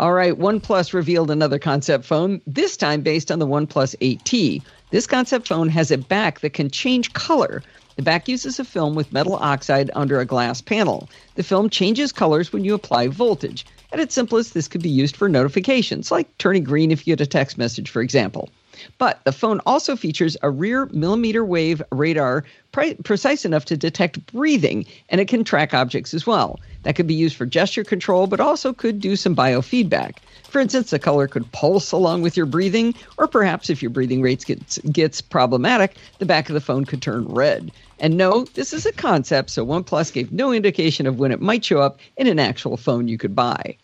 All 0.00 0.12
right, 0.12 0.32
OnePlus 0.32 0.94
revealed 0.94 1.30
another 1.30 1.58
concept 1.58 2.04
phone, 2.04 2.40
this 2.46 2.76
time 2.76 3.02
based 3.02 3.32
on 3.32 3.40
the 3.40 3.46
OnePlus 3.46 3.96
8T. 3.98 4.62
This 4.90 5.08
concept 5.08 5.48
phone 5.48 5.68
has 5.70 5.90
a 5.90 5.98
back 5.98 6.40
that 6.40 6.50
can 6.50 6.70
change 6.70 7.12
color. 7.14 7.62
The 7.98 8.04
back 8.04 8.28
uses 8.28 8.60
a 8.60 8.64
film 8.64 8.94
with 8.94 9.12
metal 9.12 9.34
oxide 9.34 9.90
under 9.92 10.20
a 10.20 10.24
glass 10.24 10.60
panel. 10.60 11.10
The 11.34 11.42
film 11.42 11.68
changes 11.68 12.12
colors 12.12 12.52
when 12.52 12.62
you 12.62 12.72
apply 12.72 13.08
voltage. 13.08 13.66
At 13.92 13.98
its 13.98 14.14
simplest, 14.14 14.54
this 14.54 14.68
could 14.68 14.84
be 14.84 14.88
used 14.88 15.16
for 15.16 15.28
notifications, 15.28 16.12
like 16.12 16.38
turning 16.38 16.62
green 16.62 16.92
if 16.92 17.08
you 17.08 17.16
get 17.16 17.26
a 17.26 17.28
text 17.28 17.58
message, 17.58 17.90
for 17.90 18.00
example. 18.00 18.50
But 18.98 19.22
the 19.24 19.32
phone 19.32 19.60
also 19.66 19.96
features 19.96 20.36
a 20.42 20.50
rear 20.50 20.86
millimeter 20.86 21.44
wave 21.44 21.82
radar 21.92 22.44
pre- 22.72 22.94
precise 22.94 23.44
enough 23.44 23.64
to 23.66 23.76
detect 23.76 24.24
breathing, 24.32 24.86
and 25.08 25.20
it 25.20 25.28
can 25.28 25.44
track 25.44 25.74
objects 25.74 26.14
as 26.14 26.26
well. 26.26 26.58
That 26.84 26.94
could 26.94 27.06
be 27.06 27.14
used 27.14 27.36
for 27.36 27.46
gesture 27.46 27.84
control, 27.84 28.26
but 28.26 28.40
also 28.40 28.72
could 28.72 29.00
do 29.00 29.16
some 29.16 29.34
biofeedback. 29.36 30.16
For 30.44 30.60
instance, 30.60 30.90
the 30.90 30.98
color 30.98 31.28
could 31.28 31.50
pulse 31.52 31.92
along 31.92 32.22
with 32.22 32.36
your 32.36 32.46
breathing, 32.46 32.94
or 33.18 33.26
perhaps 33.26 33.68
if 33.68 33.82
your 33.82 33.90
breathing 33.90 34.22
rates 34.22 34.44
gets, 34.44 34.78
gets 34.78 35.20
problematic, 35.20 35.96
the 36.18 36.26
back 36.26 36.48
of 36.48 36.54
the 36.54 36.60
phone 36.60 36.84
could 36.84 37.02
turn 37.02 37.26
red. 37.26 37.70
And 38.00 38.16
no, 38.16 38.44
this 38.54 38.72
is 38.72 38.86
a 38.86 38.92
concept, 38.92 39.50
so 39.50 39.66
OnePlus 39.66 40.12
gave 40.12 40.32
no 40.32 40.52
indication 40.52 41.06
of 41.06 41.18
when 41.18 41.32
it 41.32 41.42
might 41.42 41.64
show 41.64 41.80
up 41.80 41.98
in 42.16 42.26
an 42.26 42.38
actual 42.38 42.76
phone 42.76 43.08
you 43.08 43.18
could 43.18 43.34
buy. 43.34 43.76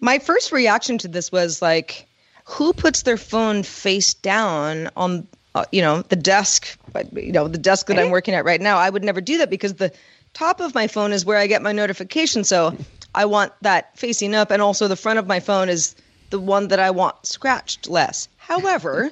My 0.00 0.18
first 0.18 0.52
reaction 0.52 0.98
to 0.98 1.08
this 1.08 1.30
was 1.30 1.62
like, 1.62 2.06
who 2.50 2.72
puts 2.72 3.02
their 3.02 3.16
phone 3.16 3.62
face 3.62 4.14
down 4.14 4.90
on, 4.96 5.26
uh, 5.54 5.64
you 5.70 5.82
know, 5.82 6.02
the 6.02 6.16
desk? 6.16 6.76
But 6.92 7.12
you 7.12 7.32
know, 7.32 7.48
the 7.48 7.58
desk 7.58 7.86
that 7.86 7.98
I'm 7.98 8.10
working 8.10 8.34
at 8.34 8.44
right 8.44 8.60
now, 8.60 8.76
I 8.76 8.90
would 8.90 9.04
never 9.04 9.20
do 9.20 9.38
that 9.38 9.50
because 9.50 9.74
the 9.74 9.92
top 10.34 10.60
of 10.60 10.74
my 10.74 10.88
phone 10.88 11.12
is 11.12 11.24
where 11.24 11.38
I 11.38 11.46
get 11.46 11.62
my 11.62 11.72
notification. 11.72 12.44
So 12.44 12.76
I 13.14 13.26
want 13.26 13.52
that 13.62 13.96
facing 13.96 14.34
up, 14.34 14.50
and 14.50 14.60
also 14.60 14.88
the 14.88 14.96
front 14.96 15.18
of 15.18 15.26
my 15.26 15.40
phone 15.40 15.68
is 15.68 15.94
the 16.30 16.40
one 16.40 16.68
that 16.68 16.80
I 16.80 16.90
want 16.90 17.24
scratched 17.24 17.88
less. 17.88 18.28
However, 18.36 19.10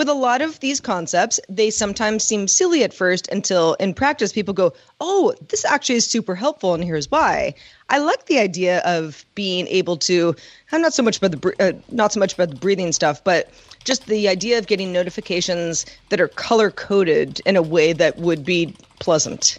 with 0.00 0.08
a 0.08 0.14
lot 0.14 0.40
of 0.40 0.58
these 0.60 0.80
concepts, 0.80 1.38
they 1.46 1.68
sometimes 1.68 2.24
seem 2.24 2.48
silly 2.48 2.82
at 2.82 2.94
first 2.94 3.28
until 3.28 3.74
in 3.74 3.92
practice 3.92 4.32
people 4.32 4.54
go, 4.54 4.72
"Oh, 4.98 5.34
this 5.48 5.62
actually 5.62 5.96
is 5.96 6.06
super 6.06 6.34
helpful, 6.34 6.72
and 6.72 6.82
here's 6.82 7.10
why." 7.10 7.52
I 7.90 7.98
like 7.98 8.24
the 8.24 8.38
idea 8.38 8.78
of 8.78 9.26
being 9.34 9.66
able 9.66 9.98
to. 10.08 10.34
I'm 10.72 10.80
not 10.80 10.94
so 10.94 11.02
much 11.02 11.18
about 11.18 11.32
the 11.32 11.54
uh, 11.60 11.72
not 11.90 12.14
so 12.14 12.18
much 12.18 12.32
about 12.32 12.48
the 12.48 12.56
breathing 12.56 12.92
stuff, 12.92 13.22
but 13.22 13.50
just 13.84 14.06
the 14.06 14.26
idea 14.26 14.56
of 14.56 14.66
getting 14.66 14.90
notifications 14.90 15.84
that 16.08 16.18
are 16.18 16.28
color 16.28 16.70
coded 16.70 17.42
in 17.44 17.56
a 17.56 17.62
way 17.62 17.92
that 17.92 18.16
would 18.16 18.42
be 18.42 18.74
pleasant. 19.00 19.58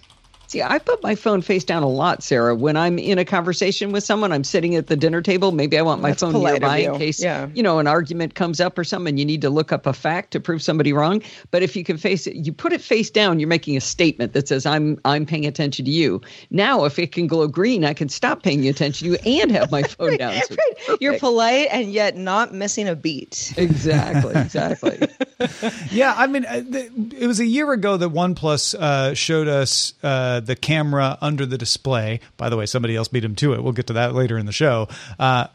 See, 0.51 0.61
I 0.61 0.79
put 0.79 1.01
my 1.01 1.15
phone 1.15 1.41
face 1.41 1.63
down 1.63 1.81
a 1.81 1.87
lot, 1.87 2.23
Sarah. 2.23 2.53
When 2.53 2.75
I'm 2.75 2.99
in 2.99 3.17
a 3.17 3.23
conversation 3.23 3.93
with 3.93 4.03
someone, 4.03 4.33
I'm 4.33 4.43
sitting 4.43 4.75
at 4.75 4.87
the 4.87 4.97
dinner 4.97 5.21
table. 5.21 5.53
Maybe 5.53 5.77
I 5.77 5.81
want 5.81 6.01
my 6.01 6.09
That's 6.09 6.23
phone 6.23 6.33
nearby 6.43 6.79
you. 6.79 6.91
in 6.91 6.99
case 6.99 7.23
Yeah. 7.23 7.47
you 7.53 7.63
know 7.63 7.79
an 7.79 7.87
argument 7.87 8.35
comes 8.35 8.59
up 8.59 8.77
or 8.77 8.83
something. 8.83 9.11
and 9.13 9.19
You 9.19 9.23
need 9.23 9.39
to 9.43 9.49
look 9.49 9.71
up 9.71 9.85
a 9.85 9.93
fact 9.93 10.31
to 10.31 10.41
prove 10.41 10.61
somebody 10.61 10.91
wrong. 10.91 11.21
But 11.51 11.63
if 11.63 11.77
you 11.77 11.85
can 11.85 11.95
face 11.95 12.27
it, 12.27 12.35
you 12.35 12.51
put 12.51 12.73
it 12.73 12.81
face 12.81 13.09
down. 13.09 13.39
You're 13.39 13.47
making 13.47 13.77
a 13.77 13.79
statement 13.79 14.33
that 14.33 14.49
says, 14.49 14.65
"I'm 14.65 14.99
I'm 15.05 15.25
paying 15.25 15.45
attention 15.45 15.85
to 15.85 15.91
you." 15.91 16.19
Now, 16.49 16.83
if 16.83 16.99
it 16.99 17.13
can 17.13 17.27
glow 17.27 17.47
green, 17.47 17.85
I 17.85 17.93
can 17.93 18.09
stop 18.09 18.43
paying 18.43 18.67
attention 18.67 19.05
to 19.07 19.11
you 19.13 19.41
and 19.41 19.53
have 19.53 19.71
my 19.71 19.83
phone 19.95 20.17
down. 20.17 20.33
So 20.33 20.55
it's 20.59 21.01
You're 21.01 21.17
polite 21.17 21.69
and 21.71 21.93
yet 21.93 22.17
not 22.17 22.53
missing 22.53 22.89
a 22.89 22.95
beat. 22.97 23.53
exactly, 23.55 24.35
exactly. 24.35 24.99
Yeah, 25.91 26.13
I 26.17 26.27
mean, 26.27 26.43
uh, 26.45 26.61
it 27.17 27.25
was 27.25 27.39
a 27.39 27.45
year 27.45 27.71
ago 27.71 27.95
that 27.95 28.09
OnePlus 28.09 28.75
uh, 28.75 29.13
showed 29.13 29.47
us 29.47 29.93
uh, 30.03 30.40
the 30.45 30.55
camera 30.55 31.17
under 31.21 31.45
the 31.45 31.57
display. 31.57 32.19
By 32.37 32.49
the 32.49 32.57
way, 32.57 32.65
somebody 32.65 32.95
else 32.95 33.07
beat 33.07 33.23
him 33.23 33.35
to 33.35 33.53
it. 33.53 33.63
We'll 33.63 33.73
get 33.73 33.87
to 33.87 33.93
that 33.93 34.13
later 34.13 34.37
in 34.37 34.45
the 34.45 34.51
show. 34.51 34.87
Uh, 35.19 35.47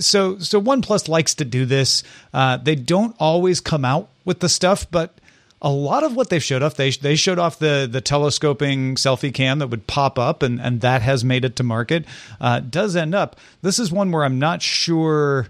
so, 0.00 0.38
so 0.38 0.60
OnePlus 0.60 1.08
likes 1.08 1.34
to 1.36 1.44
do 1.44 1.64
this. 1.64 2.02
Uh, 2.34 2.56
they 2.58 2.74
don't 2.74 3.16
always 3.18 3.60
come 3.60 3.84
out 3.84 4.08
with 4.24 4.40
the 4.40 4.48
stuff, 4.48 4.86
but 4.90 5.18
a 5.62 5.70
lot 5.70 6.02
of 6.02 6.16
what 6.16 6.28
they've 6.28 6.42
showed 6.42 6.62
off, 6.62 6.74
they 6.74 6.90
they 6.90 7.14
showed 7.14 7.38
off 7.38 7.58
the 7.60 7.88
the 7.90 8.00
telescoping 8.00 8.96
selfie 8.96 9.32
cam 9.32 9.60
that 9.60 9.68
would 9.68 9.86
pop 9.86 10.18
up, 10.18 10.42
and 10.42 10.60
and 10.60 10.80
that 10.80 11.02
has 11.02 11.24
made 11.24 11.44
it 11.44 11.54
to 11.56 11.62
market. 11.62 12.04
Uh, 12.40 12.58
does 12.58 12.96
end 12.96 13.14
up. 13.14 13.36
This 13.62 13.78
is 13.78 13.92
one 13.92 14.10
where 14.10 14.24
I'm 14.24 14.40
not 14.40 14.60
sure. 14.60 15.46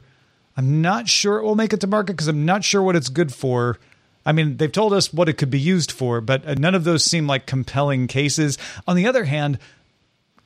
I'm 0.54 0.82
not 0.82 1.08
sure 1.08 1.38
it 1.38 1.44
will 1.44 1.54
make 1.54 1.72
it 1.72 1.80
to 1.80 1.86
market 1.86 2.12
because 2.12 2.28
I'm 2.28 2.44
not 2.44 2.62
sure 2.62 2.82
what 2.82 2.94
it's 2.94 3.08
good 3.08 3.32
for. 3.32 3.78
I 4.24 4.32
mean, 4.32 4.56
they've 4.56 4.70
told 4.70 4.92
us 4.92 5.12
what 5.12 5.28
it 5.28 5.34
could 5.34 5.50
be 5.50 5.60
used 5.60 5.90
for, 5.92 6.20
but 6.20 6.46
uh, 6.46 6.54
none 6.54 6.74
of 6.74 6.84
those 6.84 7.04
seem 7.04 7.26
like 7.26 7.46
compelling 7.46 8.06
cases. 8.06 8.58
On 8.86 8.96
the 8.96 9.06
other 9.06 9.24
hand, 9.24 9.58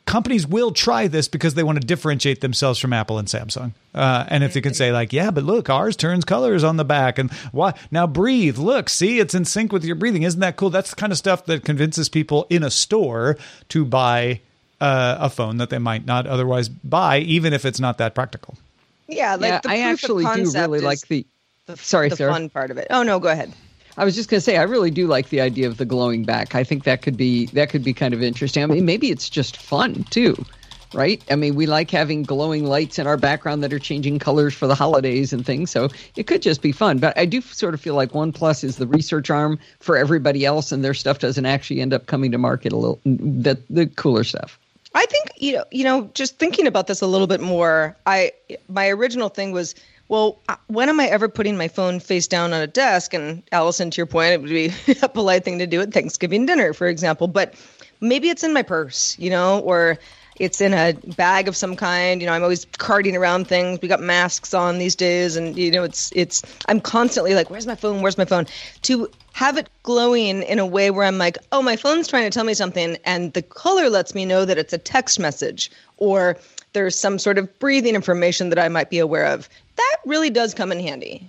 companies 0.07 0.47
will 0.47 0.71
try 0.73 1.09
this 1.09 1.29
because 1.29 1.55
they 1.55 1.63
want 1.63 1.81
to 1.81 1.87
differentiate 1.87 2.41
themselves 2.41 2.79
from 2.79 2.93
Apple 2.93 3.19
and 3.19 3.29
Samsung. 3.29 3.73
Uh, 3.95 4.25
and 4.29 4.45
if 4.45 4.55
they 4.55 4.61
can 4.61 4.73
say 4.73 4.93
like, 4.93 5.13
yeah, 5.13 5.31
but 5.31 5.45
look, 5.45 5.69
ours 5.69 5.97
turns 5.97 6.25
colors 6.25 6.65
on 6.65 6.77
the 6.77 6.85
back, 6.85 7.19
and 7.19 7.31
why 7.53 7.75
now 7.91 8.07
breathe? 8.07 8.57
Look, 8.59 8.89
see, 8.89 9.19
it's 9.19 9.35
in 9.35 9.45
sync 9.45 9.73
with 9.73 9.85
your 9.85 9.97
breathing. 9.97 10.23
Isn't 10.23 10.41
that 10.41 10.57
cool? 10.57 10.71
That's 10.71 10.91
the 10.91 10.97
kind 10.97 11.13
of 11.13 11.19
stuff 11.19 11.45
that 11.47 11.65
convinces 11.65 12.09
people 12.09 12.47
in 12.49 12.63
a 12.63 12.71
store 12.71 13.37
to 13.71 13.85
buy 13.85 14.41
uh, 14.81 15.17
a 15.21 15.29
phone 15.31 15.57
that 15.57 15.71
they 15.71 15.79
might 15.79 16.07
not 16.07 16.27
otherwise 16.27 16.69
buy, 16.69 17.19
even 17.19 17.53
if 17.53 17.65
it's 17.65 17.81
not 17.81 17.99
that 17.99 18.15
practical. 18.15 18.57
Yeah, 19.09 19.35
like 19.37 19.43
yeah, 19.43 19.61
the 19.61 19.69
I 19.69 19.73
proof 19.75 19.85
of 19.85 19.93
actually 19.93 20.25
do 20.25 20.61
really 20.61 20.79
is 20.79 20.85
like 20.85 21.01
the. 21.09 21.27
the, 21.67 21.77
Sorry, 21.77 22.09
the 22.11 22.17
Sarah. 22.17 22.33
fun 22.33 22.49
part 22.51 22.71
of 22.71 22.79
it. 22.79 22.89
Oh 22.91 23.03
no, 23.03 23.19
go 23.19 23.29
ahead. 23.29 23.53
I 23.97 24.05
was 24.05 24.15
just 24.15 24.29
going 24.29 24.39
to 24.39 24.45
say 24.45 24.57
I 24.59 24.63
really 24.63 24.91
do 24.91 25.07
like 25.07 25.31
the 25.31 25.41
idea 25.41 25.67
of 25.67 25.79
the 25.79 25.85
glowing 25.85 26.25
back. 26.25 26.55
I 26.55 26.65
think 26.65 26.85
that 26.85 27.03
could 27.03 27.17
be 27.17 27.47
that 27.47 27.71
could 27.71 27.83
be 27.85 27.95
kind 27.95 28.13
of 28.13 28.23
interesting. 28.23 28.63
I 28.63 28.67
mean, 28.67 28.85
maybe 28.85 29.11
it's 29.11 29.31
just 29.31 29.57
fun 29.57 30.05
too, 30.11 30.45
right? 30.93 31.23
I 31.31 31.37
mean, 31.37 31.55
we 31.55 31.67
like 31.67 31.91
having 31.91 32.23
glowing 32.23 32.67
lights 32.67 32.99
in 32.99 33.07
our 33.07 33.17
background 33.17 33.63
that 33.65 33.73
are 33.73 33.79
changing 33.79 34.19
colors 34.19 34.55
for 34.55 34.67
the 34.67 34.75
holidays 34.75 35.33
and 35.33 35.47
things. 35.47 35.71
So 35.71 35.89
it 36.15 36.27
could 36.27 36.43
just 36.43 36.61
be 36.61 36.73
fun. 36.73 36.99
But 36.99 37.17
I 37.17 37.25
do 37.25 37.41
sort 37.41 37.75
of 37.75 37.81
feel 37.81 37.95
like 37.95 38.11
OnePlus 38.13 38.65
is 38.65 38.77
the 38.77 38.87
research 38.87 39.31
arm 39.31 39.59
for 39.81 39.97
everybody 39.97 40.45
else, 40.45 40.73
and 40.73 40.85
their 40.85 40.95
stuff 40.95 41.19
doesn't 41.19 41.47
actually 41.47 41.81
end 41.81 41.95
up 41.95 42.07
coming 42.07 42.33
to 42.33 42.39
market 42.39 42.73
a 42.73 42.77
little. 42.77 43.01
The 43.05 43.59
the 43.71 43.87
cooler 43.87 44.25
stuff. 44.25 44.59
I 44.95 45.05
think 45.07 45.31
you 45.37 45.53
know, 45.53 45.65
you 45.71 45.85
know, 45.85 46.11
just 46.15 46.39
thinking 46.39 46.67
about 46.67 46.87
this 46.87 47.03
a 47.03 47.07
little 47.07 47.27
bit 47.27 47.41
more. 47.41 47.97
I 48.07 48.33
my 48.69 48.89
original 48.89 49.29
thing 49.29 49.53
was, 49.53 49.75
well, 50.09 50.39
when 50.69 50.89
am 50.89 51.01
I 51.01 51.07
ever 51.07 51.29
putting 51.29 51.57
my 51.57 51.69
phone 51.69 52.01
face 52.01 52.27
down 52.27 52.53
on 52.53 52.63
a 52.63 52.67
desk? 52.67 53.15
And 53.15 53.43
Allison, 53.53 53.91
to 53.91 53.97
your 53.97 54.07
point, 54.07 54.33
it 54.33 54.41
would 54.41 54.51
be 54.51 54.73
a 55.03 55.09
polite 55.09 55.45
thing 55.45 55.59
to 55.59 55.67
do 55.67 55.81
at 55.81 55.93
Thanksgiving 55.93 56.47
dinner, 56.47 56.73
for 56.73 56.87
example. 56.87 57.29
But 57.29 57.55
maybe 58.01 58.29
it's 58.29 58.45
in 58.45 58.53
my 58.53 58.63
purse, 58.63 59.17
you 59.19 59.31
know, 59.31 59.61
or 59.61 59.99
it's 60.39 60.61
in 60.61 60.75
a 60.75 60.93
bag 61.17 61.49
of 61.49 61.57
some 61.57 61.77
kind. 61.77 62.21
You 62.21 62.27
know, 62.27 62.35
I'm 62.35 62.43
always 62.43 62.67
carting 62.79 63.17
around 63.17 63.49
things. 63.49 63.81
We 63.81 63.89
got 63.89 64.01
masks 64.01 64.55
on 64.55 64.79
these 64.79 64.95
days, 64.95 65.37
and 65.37 65.57
you 65.57 65.71
know, 65.71 65.83
it's 65.83 66.13
it's. 66.15 66.43
I'm 66.69 66.81
constantly 66.81 67.35
like, 67.35 67.51
"Where's 67.51 67.67
my 67.67 67.75
phone? 67.75 68.03
Where's 68.03 68.19
my 68.19 68.27
phone?" 68.27 68.47
To 68.83 69.11
have 69.33 69.57
it 69.59 69.69
glowing 69.83 70.43
in 70.43 70.59
a 70.59 70.67
way 70.67 70.91
where 70.91 71.05
I'm 71.05 71.19
like, 71.19 71.39
"Oh, 71.53 71.63
my 71.63 71.77
phone's 71.77 72.07
trying 72.07 72.25
to 72.25 72.31
tell 72.31 72.45
me 72.45 72.55
something," 72.55 72.99
and 73.05 73.33
the 73.33 73.43
color 73.43 73.89
lets 73.89 74.15
me 74.15 74.25
know 74.25 74.45
that 74.45 74.59
it's 74.59 74.73
a 74.73 74.79
text 74.79 75.19
message 75.19 75.71
or 75.97 76.37
there's 76.75 76.99
some 76.99 77.19
sort 77.19 77.39
of 77.39 77.59
breathing 77.59 77.95
information 77.95 78.51
that 78.51 78.59
I 78.59 78.69
might 78.69 78.91
be 78.91 78.99
aware 78.99 79.25
of. 79.25 79.49
That 79.77 79.97
really 80.05 80.31
does 80.31 80.55
come 80.55 80.73
in 80.73 80.81
handy. 80.81 81.29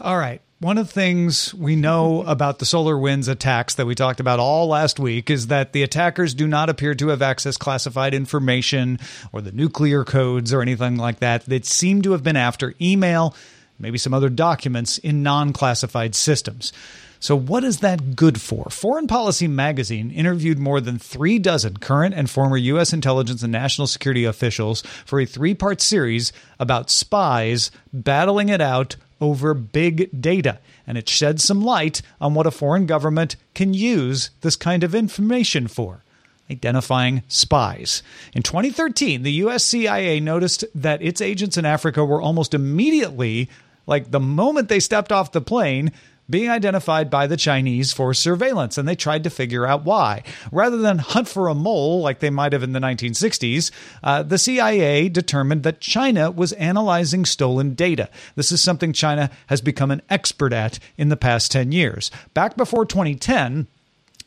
All 0.00 0.18
right. 0.18 0.40
One 0.58 0.78
of 0.78 0.86
the 0.86 0.92
things 0.92 1.52
we 1.52 1.76
know 1.76 2.22
about 2.22 2.60
the 2.60 2.64
SolarWinds 2.64 3.28
attacks 3.28 3.74
that 3.74 3.84
we 3.84 3.94
talked 3.94 4.20
about 4.20 4.40
all 4.40 4.68
last 4.68 4.98
week 4.98 5.28
is 5.28 5.48
that 5.48 5.74
the 5.74 5.82
attackers 5.82 6.32
do 6.32 6.48
not 6.48 6.70
appear 6.70 6.94
to 6.94 7.08
have 7.08 7.18
accessed 7.18 7.58
classified 7.58 8.14
information 8.14 8.98
or 9.32 9.42
the 9.42 9.52
nuclear 9.52 10.02
codes 10.02 10.54
or 10.54 10.62
anything 10.62 10.96
like 10.96 11.18
that. 11.18 11.44
They 11.44 11.60
seem 11.60 12.00
to 12.02 12.12
have 12.12 12.22
been 12.22 12.36
after 12.36 12.74
email, 12.80 13.34
maybe 13.78 13.98
some 13.98 14.14
other 14.14 14.30
documents 14.30 14.96
in 14.96 15.22
non 15.22 15.52
classified 15.52 16.14
systems. 16.14 16.72
So, 17.20 17.36
what 17.36 17.64
is 17.64 17.78
that 17.78 18.16
good 18.16 18.40
for? 18.40 18.64
Foreign 18.70 19.06
Policy 19.06 19.48
magazine 19.48 20.10
interviewed 20.10 20.58
more 20.58 20.80
than 20.80 20.98
three 20.98 21.38
dozen 21.38 21.78
current 21.78 22.14
and 22.14 22.28
former 22.28 22.56
U.S. 22.56 22.92
intelligence 22.92 23.42
and 23.42 23.52
national 23.52 23.86
security 23.86 24.24
officials 24.24 24.82
for 25.04 25.20
a 25.20 25.26
three 25.26 25.54
part 25.54 25.80
series 25.80 26.32
about 26.58 26.90
spies 26.90 27.70
battling 27.92 28.48
it 28.48 28.60
out 28.60 28.96
over 29.20 29.54
big 29.54 30.20
data. 30.20 30.58
And 30.86 30.98
it 30.98 31.08
sheds 31.08 31.42
some 31.44 31.62
light 31.62 32.02
on 32.20 32.34
what 32.34 32.46
a 32.46 32.50
foreign 32.50 32.86
government 32.86 33.36
can 33.54 33.74
use 33.74 34.30
this 34.42 34.56
kind 34.56 34.84
of 34.84 34.94
information 34.94 35.68
for 35.68 36.02
identifying 36.50 37.22
spies. 37.28 38.02
In 38.32 38.42
2013, 38.42 39.22
the 39.22 39.32
US 39.32 39.64
CIA 39.64 40.20
noticed 40.20 40.64
that 40.74 41.02
its 41.02 41.20
agents 41.20 41.56
in 41.56 41.64
Africa 41.64 42.04
were 42.04 42.22
almost 42.22 42.54
immediately, 42.54 43.48
like 43.86 44.10
the 44.10 44.20
moment 44.20 44.68
they 44.68 44.80
stepped 44.80 45.10
off 45.10 45.32
the 45.32 45.40
plane, 45.40 45.92
being 46.28 46.50
identified 46.50 47.10
by 47.10 47.26
the 47.26 47.36
Chinese 47.36 47.92
for 47.92 48.12
surveillance, 48.14 48.78
and 48.78 48.88
they 48.88 48.96
tried 48.96 49.24
to 49.24 49.30
figure 49.30 49.66
out 49.66 49.84
why. 49.84 50.22
Rather 50.50 50.76
than 50.76 50.98
hunt 50.98 51.28
for 51.28 51.48
a 51.48 51.54
mole 51.54 52.00
like 52.00 52.20
they 52.20 52.30
might 52.30 52.52
have 52.52 52.62
in 52.62 52.72
the 52.72 52.80
1960s, 52.80 53.70
uh, 54.02 54.22
the 54.22 54.38
CIA 54.38 55.08
determined 55.08 55.62
that 55.62 55.80
China 55.80 56.30
was 56.30 56.52
analyzing 56.54 57.24
stolen 57.24 57.74
data. 57.74 58.08
This 58.34 58.52
is 58.52 58.60
something 58.60 58.92
China 58.92 59.30
has 59.46 59.60
become 59.60 59.90
an 59.90 60.02
expert 60.10 60.52
at 60.52 60.78
in 60.96 61.08
the 61.08 61.16
past 61.16 61.52
10 61.52 61.72
years. 61.72 62.10
Back 62.34 62.56
before 62.56 62.84
2010, 62.84 63.66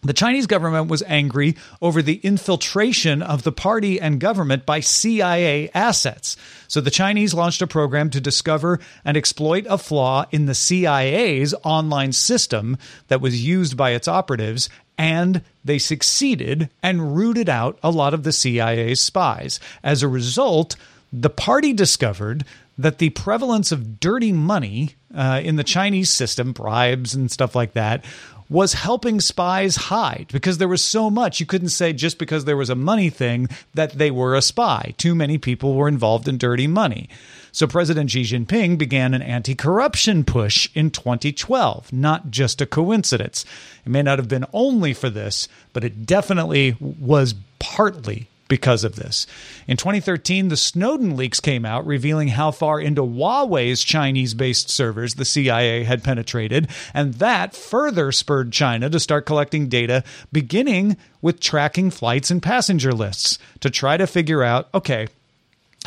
the 0.02 0.14
Chinese 0.14 0.48
government 0.48 0.90
was 0.90 1.04
angry 1.04 1.56
over 1.82 2.02
the 2.02 2.16
infiltration 2.24 3.22
of 3.22 3.44
the 3.44 3.52
party 3.52 4.00
and 4.00 4.20
government 4.20 4.66
by 4.66 4.80
CIA 4.80 5.70
assets. 5.74 6.38
So 6.68 6.80
the 6.80 6.92
Chinese 6.92 7.34
launched 7.34 7.62
a 7.62 7.68
program 7.68 8.10
to 8.12 8.22
discover 8.22 8.80
and 9.04 9.18
exploit 9.18 9.66
a 9.70 9.78
flaw 9.78 10.26
in 10.32 10.46
the 10.46 10.56
CIA's 10.56 11.54
online 11.64 12.14
system 12.14 12.78
that 13.10 13.22
was 13.22 13.46
used 13.46 13.76
by 13.76 13.92
its 13.92 14.08
operatives, 14.08 14.70
and 14.98 15.42
they 15.66 15.80
succeeded 15.80 16.70
and 16.82 17.16
rooted 17.18 17.50
out 17.50 17.78
a 17.84 17.92
lot 17.92 18.14
of 18.14 18.24
the 18.24 18.32
CIA's 18.32 19.02
spies. 19.02 19.60
As 19.84 20.02
a 20.02 20.08
result, 20.08 20.78
the 21.12 21.30
party 21.30 21.74
discovered 21.74 22.46
that 22.78 23.00
the 23.00 23.10
prevalence 23.10 23.74
of 23.74 24.00
dirty 24.00 24.32
money 24.32 24.96
uh, 25.14 25.42
in 25.44 25.58
the 25.58 25.64
Chinese 25.66 26.10
system, 26.10 26.54
bribes 26.54 27.14
and 27.14 27.30
stuff 27.30 27.54
like 27.54 27.74
that, 27.74 28.06
was 28.50 28.74
helping 28.74 29.22
spies 29.22 29.76
hide 29.76 30.28
because 30.32 30.58
there 30.58 30.68
was 30.68 30.84
so 30.84 31.10
much. 31.10 31.40
You 31.40 31.46
couldn't 31.46 31.70
say 31.70 31.94
just 31.94 32.18
because 32.18 32.46
there 32.46 32.58
was 32.58 32.70
a 32.70 32.76
money 32.76 33.10
thing 33.10 33.48
that 33.76 33.94
they 33.94 34.10
were 34.10 34.36
a 34.36 34.42
spy. 34.42 34.94
Too 34.98 35.14
many 35.14 35.38
people 35.38 35.76
were 35.76 35.88
involved 35.88 36.28
in 36.28 36.38
dirty 36.38 36.68
money. 36.68 37.10
So 37.52 37.68
President 37.68 38.12
Xi 38.12 38.24
Jinping 38.24 38.78
began 38.78 39.14
an 39.14 39.22
anti 39.22 39.56
corruption 39.56 40.24
push 40.24 40.70
in 40.74 40.92
2012, 40.92 41.94
not 41.94 42.32
just 42.32 42.62
a 42.62 42.66
coincidence. 42.66 43.46
It 43.86 43.90
may 43.90 44.02
not 44.02 44.20
have 44.20 44.28
been 44.28 44.46
only 44.54 44.94
for 44.94 45.10
this, 45.10 45.48
but 45.74 45.84
it 45.84 46.06
definitely 46.06 46.76
was 46.80 47.36
partly 47.60 48.28
because 48.50 48.84
of 48.84 48.98
this. 48.98 49.26
In 49.66 49.78
2013, 49.78 50.50
the 50.50 50.58
Snowden 50.58 51.16
leaks 51.16 51.40
came 51.40 51.64
out 51.64 51.86
revealing 51.86 52.28
how 52.28 52.52
far 52.52 52.82
into 52.82 53.02
Huawei's 53.02 53.86
Chinese 53.86 54.34
based 54.34 54.70
servers 54.70 55.16
the 55.16 55.24
CIA 55.24 55.86
had 55.86 56.04
penetrated, 56.04 56.68
and 56.94 57.14
that 57.14 57.56
further 57.56 58.12
spurred 58.12 58.52
China 58.52 58.90
to 58.90 59.00
start 59.00 59.26
collecting 59.26 59.70
data, 59.70 60.04
beginning 60.34 60.98
with 61.22 61.40
tracking 61.40 61.90
flights 61.90 62.30
and 62.30 62.44
passenger 62.44 62.92
lists 62.92 63.40
to 63.62 63.70
try 63.70 63.96
to 63.96 64.08
figure 64.08 64.44
out 64.44 64.68
okay, 64.74 65.08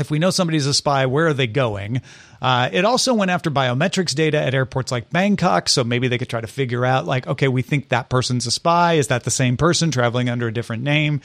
if 0.00 0.11
we 0.11 0.19
know 0.19 0.31
somebody's 0.31 0.66
a 0.66 0.73
spy, 0.73 1.04
where 1.07 1.26
are 1.28 1.35
they 1.35 1.47
going? 1.47 2.00
Uh, 2.40 2.71
it 2.73 2.85
also 2.85 3.12
went 3.12 3.31
after 3.31 3.50
biometrics 3.50 4.14
data 4.14 4.40
at 4.40 4.54
airports 4.54 4.90
like 4.90 5.11
Bangkok, 5.11 5.69
so 5.69 5.85
maybe 5.85 6.09
they 6.09 6.19
could 6.19 6.31
try 6.31 6.40
to 6.40 6.47
figure 6.47 6.85
out, 6.85 7.04
like, 7.04 7.26
okay, 7.26 7.47
we 7.47 7.62
think 7.62 7.90
that 7.90 8.09
person's 8.09 8.47
a 8.47 8.50
spy. 8.50 8.95
Is 8.95 9.09
that 9.09 9.25
the 9.25 9.31
same 9.31 9.57
person 9.57 9.90
traveling 9.90 10.28
under 10.31 10.49
a 10.49 10.52
different 10.52 10.83
name? 10.83 11.21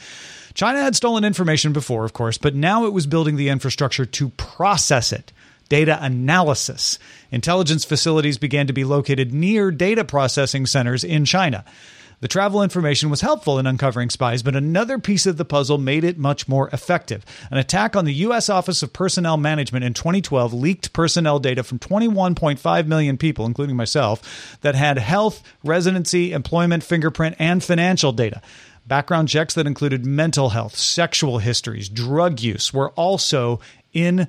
China 0.54 0.80
had 0.80 0.96
stolen 0.96 1.24
information 1.24 1.72
before, 1.72 2.04
of 2.04 2.12
course, 2.12 2.38
but 2.38 2.54
now 2.54 2.86
it 2.86 2.92
was 2.92 3.06
building 3.06 3.36
the 3.36 3.48
infrastructure 3.48 4.06
to 4.06 4.28
process 4.30 5.12
it. 5.12 5.32
Data 5.68 5.98
analysis. 6.00 6.98
Intelligence 7.30 7.84
facilities 7.84 8.38
began 8.38 8.66
to 8.66 8.72
be 8.72 8.84
located 8.84 9.34
near 9.34 9.70
data 9.70 10.04
processing 10.04 10.64
centers 10.64 11.04
in 11.04 11.24
China. 11.26 11.64
The 12.20 12.28
travel 12.28 12.64
information 12.64 13.10
was 13.10 13.20
helpful 13.20 13.60
in 13.60 13.66
uncovering 13.68 14.10
spies, 14.10 14.42
but 14.42 14.56
another 14.56 14.98
piece 14.98 15.24
of 15.24 15.36
the 15.36 15.44
puzzle 15.44 15.78
made 15.78 16.02
it 16.02 16.18
much 16.18 16.48
more 16.48 16.68
effective. 16.70 17.24
An 17.48 17.58
attack 17.58 17.94
on 17.94 18.06
the 18.06 18.14
U.S. 18.14 18.48
Office 18.48 18.82
of 18.82 18.92
Personnel 18.92 19.36
Management 19.36 19.84
in 19.84 19.94
2012 19.94 20.52
leaked 20.52 20.92
personnel 20.92 21.38
data 21.38 21.62
from 21.62 21.78
21.5 21.78 22.86
million 22.86 23.18
people, 23.18 23.46
including 23.46 23.76
myself, 23.76 24.58
that 24.62 24.74
had 24.74 24.98
health, 24.98 25.44
residency, 25.62 26.32
employment, 26.32 26.82
fingerprint, 26.82 27.36
and 27.38 27.62
financial 27.62 28.10
data. 28.10 28.42
Background 28.88 29.28
checks 29.28 29.52
that 29.54 29.66
included 29.66 30.06
mental 30.06 30.48
health, 30.48 30.76
sexual 30.76 31.38
histories, 31.38 31.90
drug 31.90 32.40
use 32.40 32.72
were 32.72 32.88
also 32.90 33.60
in 33.92 34.28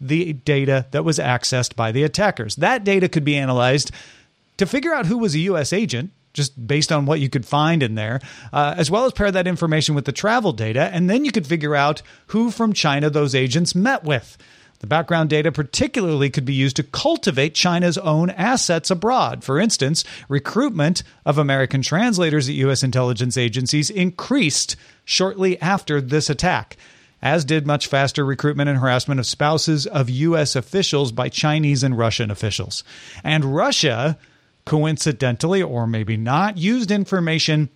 the 0.00 0.32
data 0.32 0.86
that 0.92 1.04
was 1.04 1.18
accessed 1.18 1.74
by 1.74 1.90
the 1.90 2.04
attackers. 2.04 2.54
That 2.56 2.84
data 2.84 3.08
could 3.08 3.24
be 3.24 3.36
analyzed 3.36 3.90
to 4.58 4.66
figure 4.66 4.94
out 4.94 5.06
who 5.06 5.18
was 5.18 5.34
a 5.34 5.40
U.S. 5.40 5.72
agent, 5.72 6.10
just 6.32 6.66
based 6.68 6.92
on 6.92 7.06
what 7.06 7.18
you 7.18 7.28
could 7.28 7.44
find 7.44 7.82
in 7.82 7.96
there, 7.96 8.20
uh, 8.52 8.74
as 8.76 8.90
well 8.90 9.06
as 9.06 9.12
pair 9.12 9.32
that 9.32 9.48
information 9.48 9.96
with 9.96 10.04
the 10.04 10.12
travel 10.12 10.52
data, 10.52 10.88
and 10.92 11.10
then 11.10 11.24
you 11.24 11.32
could 11.32 11.46
figure 11.46 11.74
out 11.74 12.02
who 12.28 12.50
from 12.50 12.72
China 12.72 13.10
those 13.10 13.34
agents 13.34 13.74
met 13.74 14.04
with. 14.04 14.38
The 14.80 14.86
background 14.86 15.30
data 15.30 15.50
particularly 15.50 16.30
could 16.30 16.44
be 16.44 16.54
used 16.54 16.76
to 16.76 16.82
cultivate 16.82 17.54
China's 17.54 17.98
own 17.98 18.30
assets 18.30 18.90
abroad. 18.90 19.42
For 19.42 19.58
instance, 19.58 20.04
recruitment 20.28 21.02
of 21.24 21.38
American 21.38 21.82
translators 21.82 22.48
at 22.48 22.54
U.S. 22.56 22.82
intelligence 22.82 23.36
agencies 23.36 23.90
increased 23.90 24.76
shortly 25.04 25.60
after 25.60 26.00
this 26.00 26.28
attack, 26.28 26.76
as 27.22 27.44
did 27.44 27.66
much 27.66 27.86
faster 27.86 28.24
recruitment 28.24 28.68
and 28.68 28.78
harassment 28.78 29.18
of 29.18 29.26
spouses 29.26 29.86
of 29.86 30.10
U.S. 30.10 30.54
officials 30.54 31.10
by 31.10 31.28
Chinese 31.28 31.82
and 31.82 31.96
Russian 31.96 32.30
officials. 32.30 32.84
And 33.24 33.56
Russia, 33.56 34.18
coincidentally, 34.66 35.62
or 35.62 35.86
maybe 35.86 36.16
not, 36.16 36.58
used 36.58 36.90
information 36.90 37.70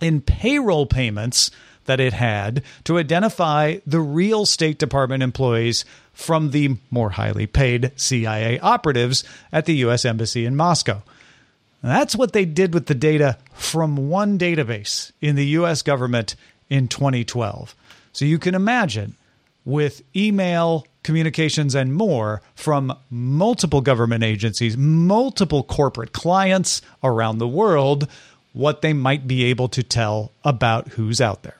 in 0.00 0.20
payroll 0.20 0.84
payments 0.86 1.50
that 1.86 2.00
it 2.00 2.12
had 2.12 2.62
to 2.84 2.98
identify 2.98 3.78
the 3.86 4.00
real 4.00 4.46
State 4.46 4.78
Department 4.78 5.22
employees 5.22 5.84
from 6.12 6.50
the 6.50 6.76
more 6.90 7.10
highly 7.10 7.46
paid 7.46 7.92
CIA 7.96 8.58
operatives 8.60 9.24
at 9.52 9.66
the 9.66 9.76
U.S. 9.76 10.04
Embassy 10.04 10.46
in 10.46 10.56
Moscow. 10.56 11.02
That's 11.82 12.16
what 12.16 12.32
they 12.32 12.44
did 12.44 12.74
with 12.74 12.86
the 12.86 12.94
data 12.94 13.38
from 13.52 14.08
one 14.08 14.38
database 14.38 15.12
in 15.20 15.36
the 15.36 15.46
U.S. 15.46 15.82
government 15.82 16.34
in 16.68 16.88
2012. 16.88 17.74
So 18.12 18.24
you 18.24 18.38
can 18.38 18.54
imagine 18.54 19.14
with 19.64 20.02
email 20.14 20.86
communications 21.02 21.74
and 21.74 21.94
more 21.94 22.42
from 22.54 22.96
multiple 23.10 23.80
government 23.80 24.24
agencies, 24.24 24.76
multiple 24.76 25.62
corporate 25.62 26.12
clients 26.12 26.82
around 27.04 27.38
the 27.38 27.46
world, 27.46 28.08
what 28.52 28.82
they 28.82 28.92
might 28.92 29.28
be 29.28 29.44
able 29.44 29.68
to 29.68 29.82
tell 29.82 30.32
about 30.44 30.88
who's 30.88 31.20
out 31.20 31.42
there. 31.42 31.58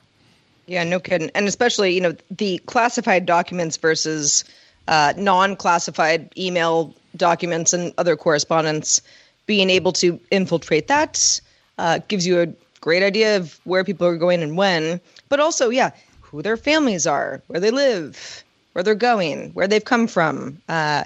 Yeah, 0.67 0.83
no 0.83 0.99
kidding. 0.99 1.31
And 1.33 1.47
especially, 1.47 1.93
you 1.95 2.01
know, 2.01 2.15
the 2.29 2.59
classified 2.65 3.25
documents 3.25 3.77
versus 3.77 4.43
uh, 4.87 5.13
non 5.17 5.55
classified 5.55 6.31
email 6.37 6.93
documents 7.15 7.73
and 7.73 7.93
other 7.97 8.15
correspondence, 8.15 9.01
being 9.45 9.69
able 9.69 9.93
to 9.93 10.19
infiltrate 10.29 10.87
that 10.87 11.41
uh, 11.77 11.99
gives 12.07 12.27
you 12.27 12.41
a 12.41 12.47
great 12.81 13.03
idea 13.03 13.37
of 13.37 13.59
where 13.63 13.83
people 13.83 14.05
are 14.07 14.17
going 14.17 14.43
and 14.43 14.57
when, 14.57 14.99
but 15.29 15.39
also, 15.39 15.69
yeah, 15.69 15.91
who 16.21 16.41
their 16.41 16.57
families 16.57 17.07
are, 17.07 17.41
where 17.47 17.59
they 17.59 17.71
live, 17.71 18.43
where 18.73 18.83
they're 18.83 18.95
going, 18.95 19.51
where 19.51 19.67
they've 19.67 19.85
come 19.85 20.07
from. 20.07 20.61
Uh, 20.67 21.03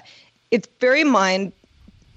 it's 0.50 0.68
very 0.80 1.04
mind 1.04 1.52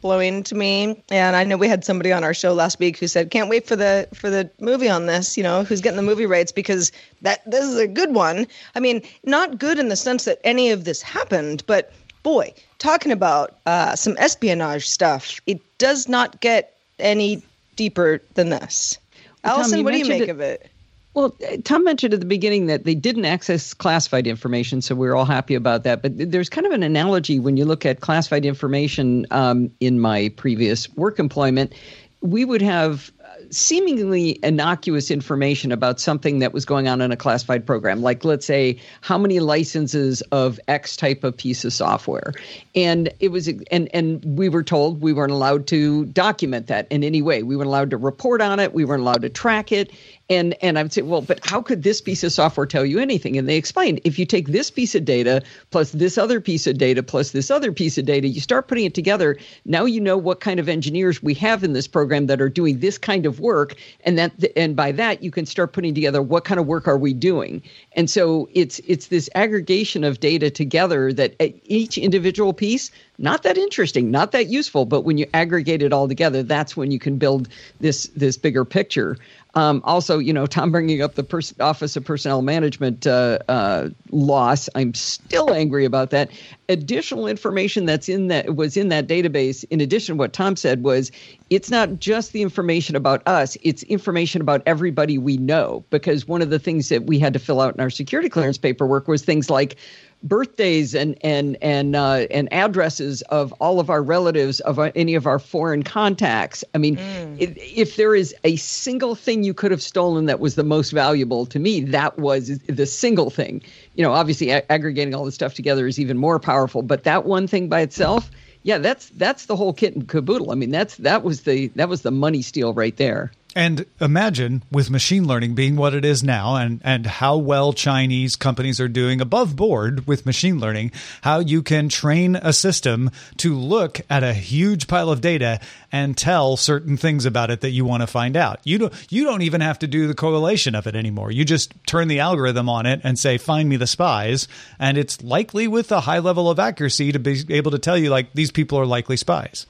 blowing 0.05 0.43
to 0.43 0.53
me. 0.53 1.01
And 1.09 1.35
I 1.35 1.43
know 1.45 1.57
we 1.57 1.67
had 1.67 1.83
somebody 1.83 2.13
on 2.13 2.23
our 2.23 2.35
show 2.35 2.53
last 2.53 2.77
week 2.77 2.99
who 2.99 3.07
said, 3.07 3.31
"Can't 3.31 3.49
wait 3.49 3.65
for 3.65 3.75
the 3.75 4.07
for 4.13 4.29
the 4.29 4.47
movie 4.59 4.87
on 4.87 5.07
this." 5.07 5.35
You 5.35 5.41
know, 5.41 5.63
who's 5.63 5.81
getting 5.81 5.97
the 5.97 6.03
movie 6.03 6.27
rights 6.27 6.51
because 6.51 6.91
that 7.23 7.41
this 7.49 7.65
is 7.65 7.77
a 7.77 7.87
good 7.87 8.13
one. 8.13 8.45
I 8.75 8.79
mean, 8.79 9.01
not 9.23 9.57
good 9.57 9.79
in 9.79 9.89
the 9.89 9.95
sense 9.95 10.25
that 10.25 10.39
any 10.43 10.69
of 10.69 10.83
this 10.83 11.01
happened, 11.01 11.63
but 11.65 11.91
boy, 12.21 12.53
talking 12.77 13.11
about 13.11 13.57
uh, 13.65 13.95
some 13.95 14.15
espionage 14.19 14.87
stuff, 14.87 15.41
it 15.47 15.59
does 15.79 16.07
not 16.07 16.39
get 16.39 16.77
any 16.99 17.41
deeper 17.75 18.21
than 18.35 18.49
this. 18.49 18.99
Allison, 19.43 19.83
what 19.83 19.93
do 19.93 19.97
you 19.97 20.05
make 20.05 20.21
it, 20.21 20.29
of 20.29 20.39
it? 20.39 20.69
Well, 21.15 21.34
Tom 21.63 21.86
mentioned 21.86 22.13
at 22.13 22.19
the 22.19 22.25
beginning 22.25 22.65
that 22.65 22.84
they 22.84 22.93
didn't 22.93 23.23
access 23.23 23.73
classified 23.73 24.28
information, 24.28 24.82
so 24.82 24.95
we're 24.95 25.15
all 25.15 25.23
happy 25.23 25.56
about 25.56 25.84
that. 25.84 26.01
But 26.01 26.12
there's 26.17 26.49
kind 26.49 26.67
of 26.67 26.73
an 26.73 26.84
analogy 26.84 27.39
when 27.39 27.56
you 27.56 27.63
look 27.63 27.86
at 27.86 28.01
classified 28.01 28.45
information 28.45 29.25
um, 29.32 29.71
in 29.80 30.01
my 30.01 30.28
previous 30.36 30.93
work 30.95 31.17
employment. 31.17 31.73
We 32.19 32.43
would 32.43 32.62
have 32.62 33.13
seemingly 33.51 34.39
innocuous 34.43 35.12
information 35.12 35.71
about 35.71 35.99
something 35.99 36.39
that 36.39 36.54
was 36.54 36.65
going 36.65 36.88
on 36.88 37.01
in 37.01 37.12
a 37.12 37.17
classified 37.17 37.65
program 37.65 38.01
like 38.01 38.23
let's 38.25 38.45
say 38.45 38.80
how 39.01 39.17
many 39.17 39.39
licenses 39.39 40.21
of 40.32 40.60
x 40.67 40.95
type 40.95 41.23
of 41.23 41.36
piece 41.36 41.63
of 41.63 41.73
software 41.73 42.34
and 42.75 43.12
it 43.19 43.30
was 43.30 43.47
and 43.71 43.89
and 43.93 44.23
we 44.38 44.49
were 44.49 44.63
told 44.63 45.01
we 45.01 45.13
weren't 45.13 45.32
allowed 45.32 45.67
to 45.67 46.06
document 46.08 46.67
that 46.67 46.88
in 46.91 47.04
any 47.04 47.21
way 47.21 47.43
we 47.43 47.56
weren't 47.56 47.67
allowed 47.67 47.89
to 47.89 47.97
report 47.97 48.41
on 48.41 48.60
it 48.60 48.73
we 48.73 48.86
weren't 48.86 49.01
allowed 49.01 49.21
to 49.21 49.30
track 49.30 49.71
it 49.71 49.91
and 50.29 50.55
and 50.61 50.79
I 50.79 50.83
would 50.83 50.93
say, 50.93 51.03
well, 51.03 51.21
but 51.21 51.39
how 51.45 51.61
could 51.61 51.83
this 51.83 52.01
piece 52.01 52.23
of 52.23 52.31
software 52.31 52.65
tell 52.65 52.85
you 52.85 52.99
anything? 52.99 53.38
And 53.38 53.47
they 53.47 53.57
explained 53.57 54.01
if 54.03 54.17
you 54.17 54.25
take 54.25 54.47
this 54.47 54.71
piece 54.71 54.95
of 54.95 55.05
data 55.05 55.43
plus 55.69 55.91
this 55.91 56.17
other 56.17 56.41
piece 56.41 56.65
of 56.65 56.77
data 56.77 57.03
plus 57.03 57.31
this 57.31 57.51
other 57.51 57.71
piece 57.71 57.97
of 57.97 58.05
data, 58.05 58.27
you 58.27 58.41
start 58.41 58.67
putting 58.67 58.85
it 58.85 58.93
together. 58.93 59.38
Now 59.65 59.85
you 59.85 60.01
know 60.01 60.17
what 60.17 60.39
kind 60.39 60.59
of 60.59 60.67
engineers 60.67 61.21
we 61.21 61.35
have 61.35 61.63
in 61.63 61.73
this 61.73 61.88
program 61.88 62.25
that 62.27 62.41
are 62.41 62.49
doing 62.49 62.79
this 62.79 62.97
kind 62.97 63.25
of 63.25 63.39
work, 63.39 63.75
and 64.03 64.17
that 64.17 64.33
and 64.55 64.75
by 64.75 64.91
that 64.93 65.21
you 65.21 65.31
can 65.31 65.45
start 65.45 65.73
putting 65.73 65.93
together 65.93 66.21
what 66.21 66.43
kind 66.43 66.59
of 66.59 66.65
work 66.65 66.88
are 66.88 66.97
we 66.97 67.13
doing. 67.13 67.61
And 67.93 68.09
so 68.09 68.49
it's 68.53 68.79
it's 68.88 69.07
this 69.07 69.29
aggregation 69.35 70.03
of 70.03 70.19
data 70.19 70.49
together 70.49 71.13
that 71.13 71.35
eh, 71.39 71.51
each 71.65 71.97
individual 71.97 72.53
piece 72.53 72.91
not 73.17 73.43
that 73.43 73.57
interesting, 73.57 74.11
not 74.11 74.31
that 74.33 74.47
useful, 74.47 74.85
but 74.85 75.01
when 75.01 75.17
you 75.17 75.25
aggregate 75.33 75.81
it 75.81 75.93
all 75.93 76.07
together, 76.07 76.43
that's 76.43 76.75
when 76.75 76.91
you 76.91 76.99
can 76.99 77.17
build 77.17 77.47
this 77.79 78.07
this 78.15 78.38
bigger 78.38 78.65
picture. 78.65 79.17
Um, 79.55 79.81
also, 79.85 80.19
you 80.19 80.33
know, 80.33 80.45
Tom 80.45 80.69
bringing 80.69 81.01
up 81.01 81.15
the 81.15 81.23
pers- 81.23 81.53
Office 81.61 81.95
of 81.95 82.03
Personnel 82.03 82.41
Management 82.41 83.07
uh, 83.07 83.39
uh, 83.47 83.89
loss. 84.11 84.67
I'm 84.75 84.93
still 84.93 85.53
angry 85.53 85.85
about 85.85 86.09
that. 86.09 86.29
Additional 86.67 87.25
information 87.25 87.85
that's 87.85 88.09
in 88.09 88.27
that 88.27 88.55
was 88.55 88.75
in 88.75 88.89
that 88.89 89.07
database. 89.07 89.63
In 89.69 89.79
addition, 89.79 90.17
what 90.17 90.33
Tom 90.33 90.57
said 90.57 90.83
was, 90.83 91.09
it's 91.49 91.71
not 91.71 91.99
just 91.99 92.33
the 92.33 92.41
information 92.41 92.97
about 92.97 93.25
us; 93.27 93.55
it's 93.63 93.83
information 93.83 94.41
about 94.41 94.61
everybody 94.65 95.17
we 95.17 95.37
know. 95.37 95.85
Because 95.89 96.27
one 96.27 96.41
of 96.41 96.49
the 96.49 96.59
things 96.59 96.89
that 96.89 97.05
we 97.05 97.17
had 97.17 97.31
to 97.31 97.39
fill 97.39 97.61
out 97.61 97.73
in 97.75 97.79
our 97.79 97.89
security 97.89 98.27
clearance 98.27 98.57
paperwork 98.57 99.07
was 99.07 99.23
things 99.23 99.49
like 99.49 99.77
birthdays 100.25 100.93
and 100.93 101.17
and 101.21 101.55
and 101.61 101.95
uh, 101.95 102.25
and 102.31 102.51
addresses 102.51 103.21
of 103.23 103.53
all 103.53 103.79
of 103.79 103.89
our 103.89 104.03
relatives 104.03 104.59
of 104.61 104.79
uh, 104.79 104.91
any 104.95 105.15
of 105.15 105.25
our 105.25 105.39
foreign 105.39 105.83
contacts. 105.83 106.63
I 106.73 106.79
mean, 106.79 106.97
if, 107.39 107.55
if 107.55 107.95
there 107.95 108.15
is 108.15 108.35
a 108.43 108.57
single 108.57 109.15
thing 109.15 109.43
you 109.43 109.53
could 109.53 109.71
have 109.71 109.81
stolen 109.81 110.25
that 110.25 110.39
was 110.39 110.55
the 110.55 110.63
most 110.63 110.91
valuable 110.91 111.45
to 111.45 111.59
me, 111.59 111.81
that 111.81 112.17
was 112.19 112.59
the 112.59 112.85
single 112.85 113.29
thing. 113.29 113.61
You 113.93 114.03
know, 114.03 114.11
obviously 114.11 114.49
a- 114.49 114.69
aggregating 114.71 115.15
all 115.15 115.25
this 115.25 115.35
stuff 115.35 115.53
together 115.53 115.88
is 115.88 115.99
even 115.99 116.17
more 116.17 116.39
powerful, 116.39 116.81
but 116.81 117.03
that 117.03 117.25
one 117.25 117.47
thing 117.47 117.69
by 117.69 117.81
itself, 117.81 118.31
yeah, 118.63 118.79
that's 118.79 119.09
that's 119.09 119.45
the 119.45 119.55
whole 119.55 119.73
kit 119.73 119.95
and 119.95 120.07
caboodle. 120.07 120.51
I 120.51 120.55
mean, 120.55 120.71
that's 120.71 120.97
that 120.97 121.23
was 121.23 121.41
the 121.43 121.67
that 121.75 121.88
was 121.88 122.01
the 122.01 122.11
money 122.11 122.41
steal 122.41 122.73
right 122.73 122.97
there. 122.97 123.31
And 123.57 123.85
imagine 124.01 124.63
with 124.69 124.89
machine 124.89 125.25
learning 125.25 125.55
being 125.55 125.77
what 125.77 125.93
it 125.93 126.03
is 126.03 126.21
now 126.21 126.57
and, 126.57 126.81
and 126.83 127.05
how 127.05 127.37
well 127.37 127.71
Chinese 127.71 128.35
companies 128.35 128.81
are 128.81 128.89
doing 128.89 129.21
above 129.21 129.55
board 129.55 130.05
with 130.05 130.25
machine 130.25 130.59
learning, 130.59 130.91
how 131.21 131.39
you 131.39 131.63
can 131.63 131.87
train 131.87 132.35
a 132.35 132.51
system 132.51 133.11
to 133.37 133.55
look 133.55 134.01
at 134.09 134.25
a 134.25 134.33
huge 134.33 134.87
pile 134.87 135.09
of 135.09 135.21
data 135.21 135.61
and 135.89 136.17
tell 136.17 136.57
certain 136.57 136.97
things 136.97 137.25
about 137.25 137.49
it 137.49 137.61
that 137.61 137.69
you 137.69 137.85
want 137.85 138.01
to 138.01 138.07
find 138.07 138.35
out. 138.35 138.59
You 138.65 138.77
don't 138.77 138.93
you 139.09 139.23
don't 139.23 139.41
even 139.41 139.61
have 139.61 139.79
to 139.79 139.87
do 139.87 140.07
the 140.07 140.13
correlation 140.13 140.75
of 140.75 140.85
it 140.85 140.95
anymore. 140.95 141.31
You 141.31 141.45
just 141.45 141.73
turn 141.87 142.09
the 142.09 142.19
algorithm 142.19 142.67
on 142.67 142.85
it 142.85 142.99
and 143.05 143.17
say, 143.17 143.37
find 143.37 143.69
me 143.69 143.77
the 143.77 143.87
spies, 143.87 144.49
and 144.79 144.97
it's 144.97 145.23
likely 145.23 145.69
with 145.69 145.93
a 145.93 146.01
high 146.01 146.19
level 146.19 146.49
of 146.49 146.59
accuracy 146.59 147.13
to 147.13 147.19
be 147.19 147.45
able 147.49 147.71
to 147.71 147.79
tell 147.79 147.97
you 147.97 148.09
like 148.09 148.33
these 148.33 148.51
people 148.51 148.77
are 148.77 148.85
likely 148.85 149.15
spies. 149.15 149.65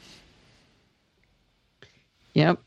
Yep. 2.34 2.60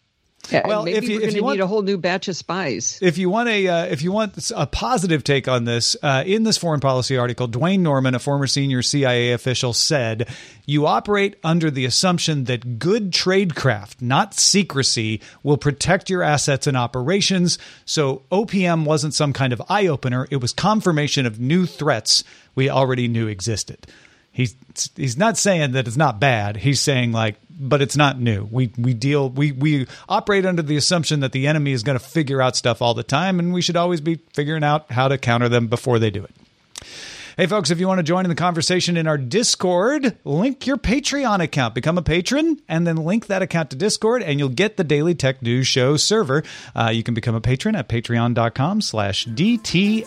Yeah, 0.51 0.67
Well, 0.67 0.85
maybe 0.85 0.97
if 0.99 1.05
you- 1.05 1.11
we're 1.11 1.15
if 1.17 1.21
going 1.23 1.35
you 1.35 1.41
to 1.41 1.45
want- 1.45 1.57
need 1.59 1.63
a 1.63 1.67
whole 1.67 1.83
new 1.83 1.99
batch 1.99 2.29
of 2.29 2.37
spies. 2.37 2.99
If 3.03 3.19
you 3.19 3.29
want 3.31 3.49
a 3.49 3.69
uh, 3.69 3.85
if 3.87 4.03
you 4.03 4.13
want 4.13 4.51
a 4.57 4.67
positive 4.67 5.23
take 5.25 5.47
on 5.49 5.65
this, 5.65 5.97
uh, 6.03 6.23
in 6.27 6.45
this 6.45 6.57
foreign 6.57 6.81
policy 6.81 7.17
article, 7.17 7.49
Duyane 7.49 7.81
Norman, 7.81 8.15
a 8.15 8.19
former 8.19 8.47
senior 8.47 8.83
CIA 8.83 9.33
official, 9.33 9.73
said, 9.73 10.27
"You 10.67 10.87
operate 10.87 11.37
under 11.45 11.71
the 11.71 11.85
assumption 11.85 12.45
that 12.45 12.79
good 12.79 13.11
tradecraft, 13.13 14.01
not 14.01 14.35
secrecy, 14.35 15.21
will 15.43 15.57
protect 15.59 16.09
your 16.11 16.23
assets 16.23 16.67
and 16.67 16.77
operations. 16.77 17.59
So 17.85 18.23
OPM 18.31 18.85
wasn't 18.85 19.15
some 19.15 19.33
kind 19.33 19.53
of 19.53 19.63
eye 19.69 19.87
opener; 19.87 20.27
it 20.31 20.41
was 20.41 20.53
confirmation 20.53 21.27
of 21.27 21.39
new 21.41 21.67
threats 21.67 22.25
we 22.55 22.71
already 22.71 23.09
knew 23.09 23.27
existed." 23.29 23.87
He's 24.39 24.55
he's 24.95 25.17
not 25.17 25.37
saying 25.37 25.73
that 25.73 25.89
it's 25.89 25.97
not 25.97 26.21
bad. 26.21 26.57
He's 26.57 26.81
saying 26.81 27.11
like, 27.11 27.41
but 27.51 27.83
it's 27.83 27.97
not 27.97 28.21
new. 28.21 28.47
We 28.49 28.71
we 28.79 28.95
deal 28.95 29.29
we 29.31 29.51
we 29.51 29.89
operate 30.09 30.47
under 30.47 30.63
the 30.63 30.77
assumption 30.77 31.19
that 31.21 31.33
the 31.33 31.49
enemy 31.49 31.73
is 31.73 31.83
going 31.83 31.99
to 31.99 32.05
figure 32.05 32.41
out 32.41 32.55
stuff 32.55 32.81
all 32.81 32.95
the 32.95 33.03
time, 33.03 33.41
and 33.41 33.53
we 33.53 33.63
should 33.63 33.75
always 33.75 34.01
be 34.01 34.21
figuring 34.35 34.63
out 34.63 34.93
how 34.93 35.09
to 35.09 35.19
counter 35.19 35.49
them 35.49 35.67
before 35.67 35.99
they 35.99 36.11
do 36.11 36.23
it. 36.23 36.31
Hey, 37.37 37.47
folks, 37.47 37.73
if 37.73 37.81
you 37.81 37.89
want 37.89 37.99
to 37.99 38.05
join 38.05 38.27
in 38.27 38.29
the 38.29 38.37
conversation 38.37 38.97
in 38.97 39.09
our 39.09 39.19
Discord, 39.19 40.17
link 40.25 40.69
your 40.69 40.77
Patreon 40.77 41.43
account. 41.43 41.75
Become 41.75 41.99
a 41.99 42.03
patron 42.03 42.63
and 42.69 42.87
then 42.87 42.95
link 42.95 43.27
that 43.27 43.43
account 43.43 43.71
to 43.71 43.77
Discord, 43.77 44.23
and 44.23 44.39
you'll 44.39 44.51
get 44.51 44.77
the 44.77 44.85
Daily 44.85 45.17
Tech 45.17 45.43
News 45.43 45.67
Show 45.67 45.97
server. 45.97 46.45
Uh, 46.77 46.91
you 46.95 47.03
can 47.03 47.15
become 47.15 47.35
a 47.35 47.41
patron 47.41 47.75
at 47.75 47.89
patreon.com 47.89 48.83
slash 48.83 49.27
DTNS. 49.27 50.07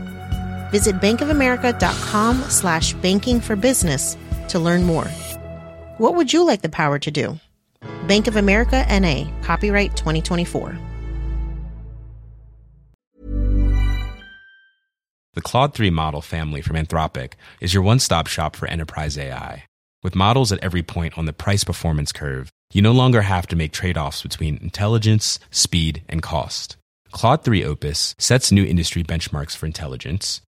Visit 0.71 0.99
bankofamerica.com 0.99 2.37
slash 2.49 2.93
banking 2.95 3.39
for 3.39 3.55
business 3.55 4.17
to 4.49 4.59
learn 4.59 4.83
more. 4.83 5.07
What 5.97 6.15
would 6.15 6.33
you 6.33 6.45
like 6.45 6.63
the 6.63 6.69
power 6.69 6.97
to 6.99 7.11
do? 7.11 7.37
Bank 8.07 8.27
of 8.27 8.35
America 8.35 8.85
NA, 8.89 9.29
copyright 9.43 9.95
2024. 9.95 10.77
The 15.33 15.41
Claude 15.41 15.73
3 15.73 15.89
model 15.91 16.21
family 16.21 16.61
from 16.61 16.75
Anthropic 16.75 17.33
is 17.61 17.73
your 17.73 17.83
one 17.83 17.99
stop 17.99 18.27
shop 18.27 18.55
for 18.55 18.67
enterprise 18.67 19.17
AI. 19.17 19.63
With 20.03 20.15
models 20.15 20.51
at 20.51 20.63
every 20.63 20.83
point 20.83 21.17
on 21.17 21.25
the 21.25 21.31
price 21.33 21.63
performance 21.63 22.11
curve, 22.11 22.51
you 22.73 22.81
no 22.81 22.91
longer 22.91 23.21
have 23.21 23.47
to 23.47 23.55
make 23.55 23.71
trade 23.71 23.97
offs 23.97 24.23
between 24.23 24.57
intelligence, 24.57 25.39
speed, 25.49 26.03
and 26.09 26.21
cost. 26.21 26.75
Claude 27.11 27.43
3 27.43 27.63
Opus 27.63 28.15
sets 28.17 28.51
new 28.51 28.65
industry 28.65 29.03
benchmarks 29.03 29.55
for 29.55 29.67
intelligence. 29.67 30.41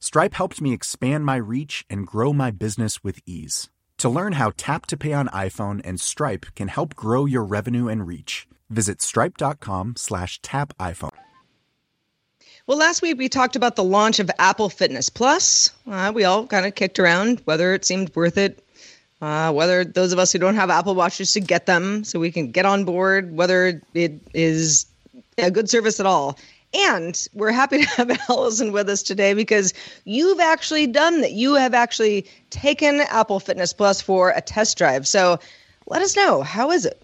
Stripe 0.00 0.34
helped 0.34 0.60
me 0.60 0.72
expand 0.72 1.24
my 1.24 1.36
reach 1.36 1.84
and 1.90 2.06
grow 2.06 2.32
my 2.32 2.52
business 2.52 3.02
with 3.02 3.18
ease. 3.26 3.68
To 3.98 4.08
learn 4.08 4.34
how 4.34 4.52
Tap 4.56 4.86
to 4.86 4.96
Pay 4.96 5.12
on 5.12 5.26
iPhone 5.28 5.80
and 5.84 6.00
Stripe 6.00 6.46
can 6.54 6.68
help 6.68 6.94
grow 6.94 7.26
your 7.26 7.44
revenue 7.44 7.88
and 7.88 8.06
reach, 8.06 8.46
visit 8.70 9.02
stripe.com 9.02 9.94
slash 9.96 10.40
tap 10.40 10.72
iPhone. 10.78 11.10
Well, 12.68 12.78
last 12.78 13.02
week 13.02 13.18
we 13.18 13.28
talked 13.28 13.56
about 13.56 13.74
the 13.74 13.82
launch 13.82 14.20
of 14.20 14.30
Apple 14.38 14.68
Fitness 14.68 15.08
Plus. 15.08 15.72
Uh, 15.84 16.12
we 16.14 16.22
all 16.22 16.46
kind 16.46 16.64
of 16.64 16.76
kicked 16.76 17.00
around 17.00 17.40
whether 17.44 17.74
it 17.74 17.84
seemed 17.84 18.14
worth 18.14 18.38
it, 18.38 18.64
uh, 19.20 19.52
whether 19.52 19.84
those 19.84 20.12
of 20.12 20.20
us 20.20 20.30
who 20.30 20.38
don't 20.38 20.54
have 20.54 20.70
Apple 20.70 20.94
Watches 20.94 21.32
should 21.32 21.48
get 21.48 21.66
them 21.66 22.04
so 22.04 22.20
we 22.20 22.30
can 22.30 22.52
get 22.52 22.66
on 22.66 22.84
board, 22.84 23.34
whether 23.34 23.82
it 23.94 24.20
is 24.32 24.86
a 25.38 25.50
good 25.50 25.68
service 25.68 25.98
at 25.98 26.06
all. 26.06 26.38
And 26.74 27.26
we're 27.32 27.52
happy 27.52 27.82
to 27.82 27.88
have 27.90 28.10
Allison 28.28 28.72
with 28.72 28.88
us 28.88 29.02
today 29.02 29.34
because 29.34 29.72
you've 30.04 30.40
actually 30.40 30.86
done 30.86 31.22
that. 31.22 31.32
You 31.32 31.54
have 31.54 31.74
actually 31.74 32.26
taken 32.50 33.00
Apple 33.08 33.40
Fitness 33.40 33.72
Plus 33.72 34.00
for 34.00 34.30
a 34.30 34.40
test 34.40 34.76
drive. 34.76 35.06
So 35.06 35.38
let 35.86 36.02
us 36.02 36.16
know 36.16 36.42
how 36.42 36.70
is 36.70 36.84
it? 36.84 37.02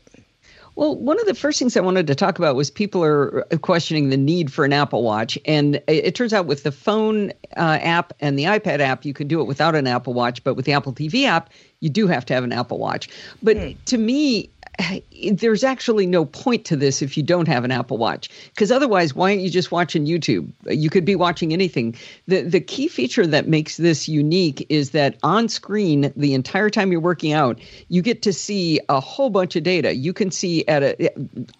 Well, 0.76 0.96
one 0.96 1.20
of 1.20 1.26
the 1.26 1.34
first 1.34 1.60
things 1.60 1.76
I 1.76 1.80
wanted 1.80 2.08
to 2.08 2.16
talk 2.16 2.36
about 2.36 2.56
was 2.56 2.68
people 2.68 3.04
are 3.04 3.42
questioning 3.62 4.10
the 4.10 4.16
need 4.16 4.52
for 4.52 4.64
an 4.64 4.72
Apple 4.72 5.04
Watch. 5.04 5.38
And 5.44 5.80
it, 5.86 6.16
turns 6.16 6.32
out 6.32 6.46
with 6.46 6.64
the 6.64 6.72
phone 6.72 7.30
uh, 7.56 7.78
app 7.80 8.12
and 8.18 8.36
the 8.36 8.44
iPad 8.44 8.80
app, 8.80 9.04
you 9.04 9.14
can 9.14 9.28
do 9.28 9.40
it 9.40 9.44
without 9.44 9.76
an 9.76 9.86
Apple 9.86 10.14
Watch. 10.14 10.42
But 10.42 10.54
with 10.54 10.64
the 10.64 10.72
Apple 10.72 10.92
TV 10.92 11.26
app, 11.26 11.50
you 11.78 11.88
do 11.88 12.08
have 12.08 12.26
to 12.26 12.34
have 12.34 12.42
an 12.42 12.52
Apple 12.52 12.78
Watch. 12.78 13.08
But 13.40 13.56
to 13.86 13.98
me, 13.98 14.50
there's 15.32 15.64
actually 15.64 16.06
no 16.06 16.24
point 16.24 16.64
to 16.66 16.76
this 16.76 17.02
if 17.02 17.16
you 17.16 17.22
don't 17.22 17.48
have 17.48 17.64
an 17.64 17.70
Apple 17.70 17.98
Watch. 17.98 18.30
Because 18.50 18.70
otherwise, 18.70 19.14
why 19.14 19.30
aren't 19.30 19.42
you 19.42 19.50
just 19.50 19.70
watching 19.70 20.06
YouTube? 20.06 20.50
You 20.68 20.90
could 20.90 21.04
be 21.04 21.16
watching 21.16 21.52
anything. 21.52 21.94
The 22.26 22.42
the 22.42 22.60
key 22.60 22.88
feature 22.88 23.26
that 23.26 23.48
makes 23.48 23.76
this 23.76 24.08
unique 24.08 24.66
is 24.68 24.90
that 24.90 25.16
on 25.22 25.48
screen, 25.48 26.12
the 26.16 26.34
entire 26.34 26.70
time 26.70 26.90
you're 26.90 27.00
working 27.00 27.32
out, 27.32 27.60
you 27.88 28.02
get 28.02 28.22
to 28.22 28.32
see 28.32 28.80
a 28.88 29.00
whole 29.00 29.30
bunch 29.30 29.56
of 29.56 29.62
data. 29.62 29.94
You 29.94 30.12
can 30.12 30.30
see 30.30 30.66
at 30.66 30.82
a 30.82 31.10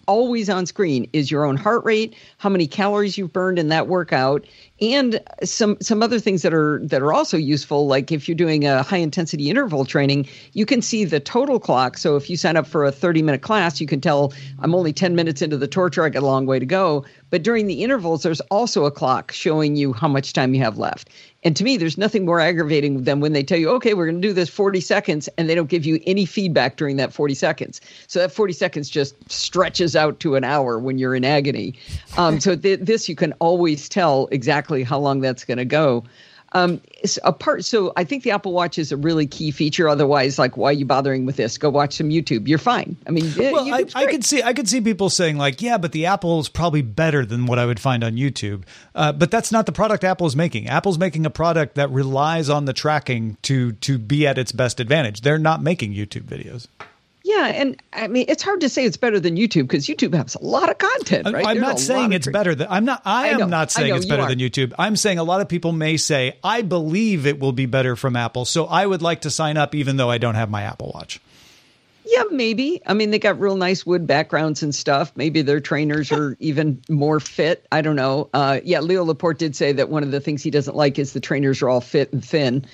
always 0.07 0.49
on 0.49 0.65
screen 0.65 1.09
is 1.13 1.31
your 1.31 1.45
own 1.45 1.57
heart 1.57 1.85
rate, 1.85 2.15
how 2.37 2.49
many 2.49 2.67
calories 2.67 3.17
you've 3.17 3.33
burned 3.33 3.59
in 3.59 3.69
that 3.69 3.87
workout, 3.87 4.45
and 4.81 5.21
some 5.43 5.77
some 5.81 6.03
other 6.03 6.19
things 6.19 6.41
that 6.41 6.53
are 6.53 6.79
that 6.83 7.01
are 7.01 7.13
also 7.13 7.37
useful 7.37 7.87
like 7.87 8.11
if 8.11 8.27
you're 8.27 8.35
doing 8.35 8.65
a 8.65 8.83
high 8.83 8.97
intensity 8.97 9.49
interval 9.49 9.85
training 9.85 10.27
you 10.51 10.65
can 10.65 10.81
see 10.81 11.05
the 11.05 11.19
total 11.19 11.59
clock. 11.59 11.97
So 11.97 12.17
if 12.17 12.29
you 12.29 12.35
sign 12.35 12.57
up 12.57 12.67
for 12.67 12.83
a 12.83 12.91
30 12.91 13.21
minute 13.21 13.41
class 13.41 13.79
you 13.79 13.87
can 13.87 14.01
tell 14.01 14.33
i'm 14.59 14.75
only 14.75 14.91
10 14.91 15.15
minutes 15.15 15.41
into 15.41 15.57
the 15.57 15.67
torture 15.67 16.03
i 16.03 16.09
got 16.09 16.23
a 16.23 16.25
long 16.25 16.45
way 16.45 16.59
to 16.59 16.65
go. 16.65 17.05
But 17.29 17.43
during 17.43 17.67
the 17.67 17.83
intervals 17.83 18.23
there's 18.23 18.41
also 18.41 18.85
a 18.85 18.91
clock 18.91 19.31
showing 19.31 19.75
you 19.75 19.93
how 19.93 20.07
much 20.07 20.33
time 20.33 20.53
you 20.53 20.61
have 20.61 20.77
left 20.77 21.09
and 21.45 21.55
to 21.55 21.63
me, 21.63 21.77
there's 21.77 21.97
nothing 21.97 22.25
more 22.25 22.39
aggravating 22.39 23.03
than 23.03 23.19
when 23.19 23.33
they 23.33 23.43
tell 23.43 23.59
you, 23.59 23.69
okay, 23.69 23.93
we're 23.93 24.07
going 24.07 24.19
to 24.19 24.27
do 24.27 24.33
this 24.33 24.49
40 24.49 24.81
seconds, 24.81 25.29
and 25.37 25.47
they 25.47 25.53
don't 25.53 25.69
give 25.69 25.85
you 25.85 26.01
any 26.07 26.25
feedback 26.25 26.75
during 26.75 26.97
that 26.97 27.13
40 27.13 27.35
seconds. 27.35 27.79
So 28.07 28.19
that 28.19 28.31
40 28.31 28.51
seconds 28.51 28.89
just 28.89 29.15
stretches 29.31 29.95
out 29.95 30.19
to 30.21 30.35
an 30.35 30.43
hour 30.43 30.79
when 30.79 30.97
you're 30.97 31.13
in 31.13 31.23
agony. 31.23 31.75
Um, 32.17 32.39
so 32.39 32.55
th- 32.55 32.79
this, 32.79 33.07
you 33.07 33.15
can 33.15 33.31
always 33.33 33.87
tell 33.87 34.27
exactly 34.31 34.81
how 34.81 34.97
long 34.97 35.21
that's 35.21 35.45
going 35.45 35.59
to 35.59 35.65
go. 35.65 36.03
Um, 36.55 36.79
apart, 37.25 37.65
so 37.65 37.91
I 37.97 38.05
think 38.05 38.23
the 38.23 38.31
Apple 38.31 38.53
Watch 38.53 38.79
is 38.79 38.93
a 38.93 38.97
really 38.97 39.27
key 39.27 39.51
feature. 39.51 39.89
Otherwise, 39.89 40.39
like, 40.39 40.55
why 40.55 40.69
are 40.69 40.73
you 40.73 40.85
bothering 40.85 41.25
with 41.25 41.35
this? 41.35 41.57
Go 41.57 41.69
watch 41.69 41.95
some 41.95 42.09
YouTube. 42.09 42.47
You're 42.47 42.57
fine. 42.57 42.95
I 43.05 43.11
mean, 43.11 43.29
well, 43.37 43.73
I, 43.73 43.83
I 43.93 44.05
could 44.05 44.23
see, 44.23 44.41
I 44.41 44.53
could 44.53 44.69
see 44.69 44.79
people 44.79 45.09
saying 45.09 45.37
like, 45.37 45.61
yeah, 45.61 45.77
but 45.77 45.91
the 45.91 46.05
Apple 46.05 46.39
is 46.39 46.47
probably 46.47 46.81
better 46.81 47.25
than 47.25 47.45
what 47.45 47.59
I 47.59 47.65
would 47.65 47.79
find 47.79 48.05
on 48.05 48.13
YouTube. 48.13 48.63
Uh, 48.95 49.11
but 49.11 49.31
that's 49.31 49.51
not 49.51 49.65
the 49.65 49.73
product 49.73 50.05
Apple 50.05 50.27
is 50.27 50.35
making. 50.37 50.69
Apple's 50.69 50.97
making 50.97 51.25
a 51.25 51.29
product 51.29 51.75
that 51.75 51.91
relies 51.91 52.47
on 52.47 52.63
the 52.63 52.73
tracking 52.73 53.35
to 53.41 53.73
to 53.73 53.97
be 53.97 54.25
at 54.25 54.37
its 54.37 54.53
best 54.53 54.79
advantage. 54.79 55.21
They're 55.21 55.37
not 55.37 55.61
making 55.61 55.93
YouTube 55.93 56.23
videos. 56.23 56.67
Yeah, 57.35 57.47
and 57.47 57.81
I 57.91 58.07
mean 58.07 58.25
it's 58.27 58.43
hard 58.43 58.61
to 58.61 58.69
say 58.69 58.85
it's 58.85 58.97
better 58.97 59.19
than 59.19 59.35
YouTube 59.35 59.63
because 59.63 59.87
YouTube 59.87 60.13
has 60.13 60.35
a 60.35 60.43
lot 60.43 60.69
of 60.69 60.77
content. 60.77 61.25
Right? 61.25 61.45
I'm 61.45 61.55
There's 61.55 61.67
not 61.67 61.79
saying 61.79 62.13
it's 62.13 62.27
better 62.27 62.55
than 62.55 62.67
I'm 62.69 62.85
not. 62.85 63.01
I, 63.03 63.25
I 63.25 63.27
am 63.29 63.49
not 63.49 63.71
saying 63.71 63.89
know, 63.89 63.95
it's 63.95 64.05
better 64.05 64.25
than 64.25 64.39
YouTube. 64.39 64.73
I'm 64.79 64.95
saying 64.95 65.19
a 65.19 65.23
lot 65.23 65.41
of 65.41 65.49
people 65.49 65.71
may 65.71 65.97
say 65.97 66.37
I 66.43 66.61
believe 66.61 67.25
it 67.25 67.39
will 67.39 67.51
be 67.51 67.65
better 67.65 67.95
from 67.95 68.15
Apple, 68.15 68.45
so 68.45 68.65
I 68.65 68.85
would 68.85 69.01
like 69.01 69.21
to 69.21 69.29
sign 69.29 69.57
up 69.57 69.75
even 69.75 69.97
though 69.97 70.09
I 70.09 70.17
don't 70.17 70.35
have 70.35 70.49
my 70.49 70.63
Apple 70.63 70.91
Watch. 70.93 71.19
Yeah, 72.07 72.23
maybe. 72.29 72.81
I 72.85 72.93
mean, 72.93 73.09
they 73.09 73.19
got 73.19 73.39
real 73.39 73.57
nice 73.57 73.85
wood 73.85 74.05
backgrounds 74.05 74.61
and 74.61 74.73
stuff. 74.73 75.11
Maybe 75.15 75.41
their 75.41 75.59
trainers 75.59 76.11
are 76.11 76.37
even 76.39 76.81
more 76.87 77.19
fit. 77.19 77.65
I 77.71 77.81
don't 77.81 77.95
know. 77.95 78.29
Uh, 78.33 78.59
yeah, 78.63 78.79
Leo 78.81 79.03
Laporte 79.03 79.39
did 79.39 79.55
say 79.55 79.71
that 79.73 79.89
one 79.89 80.03
of 80.03 80.11
the 80.11 80.19
things 80.19 80.43
he 80.43 80.51
doesn't 80.51 80.75
like 80.75 80.99
is 80.99 81.13
the 81.13 81.19
trainers 81.19 81.61
are 81.63 81.69
all 81.69 81.81
fit 81.81 82.13
and 82.13 82.23
thin. 82.23 82.65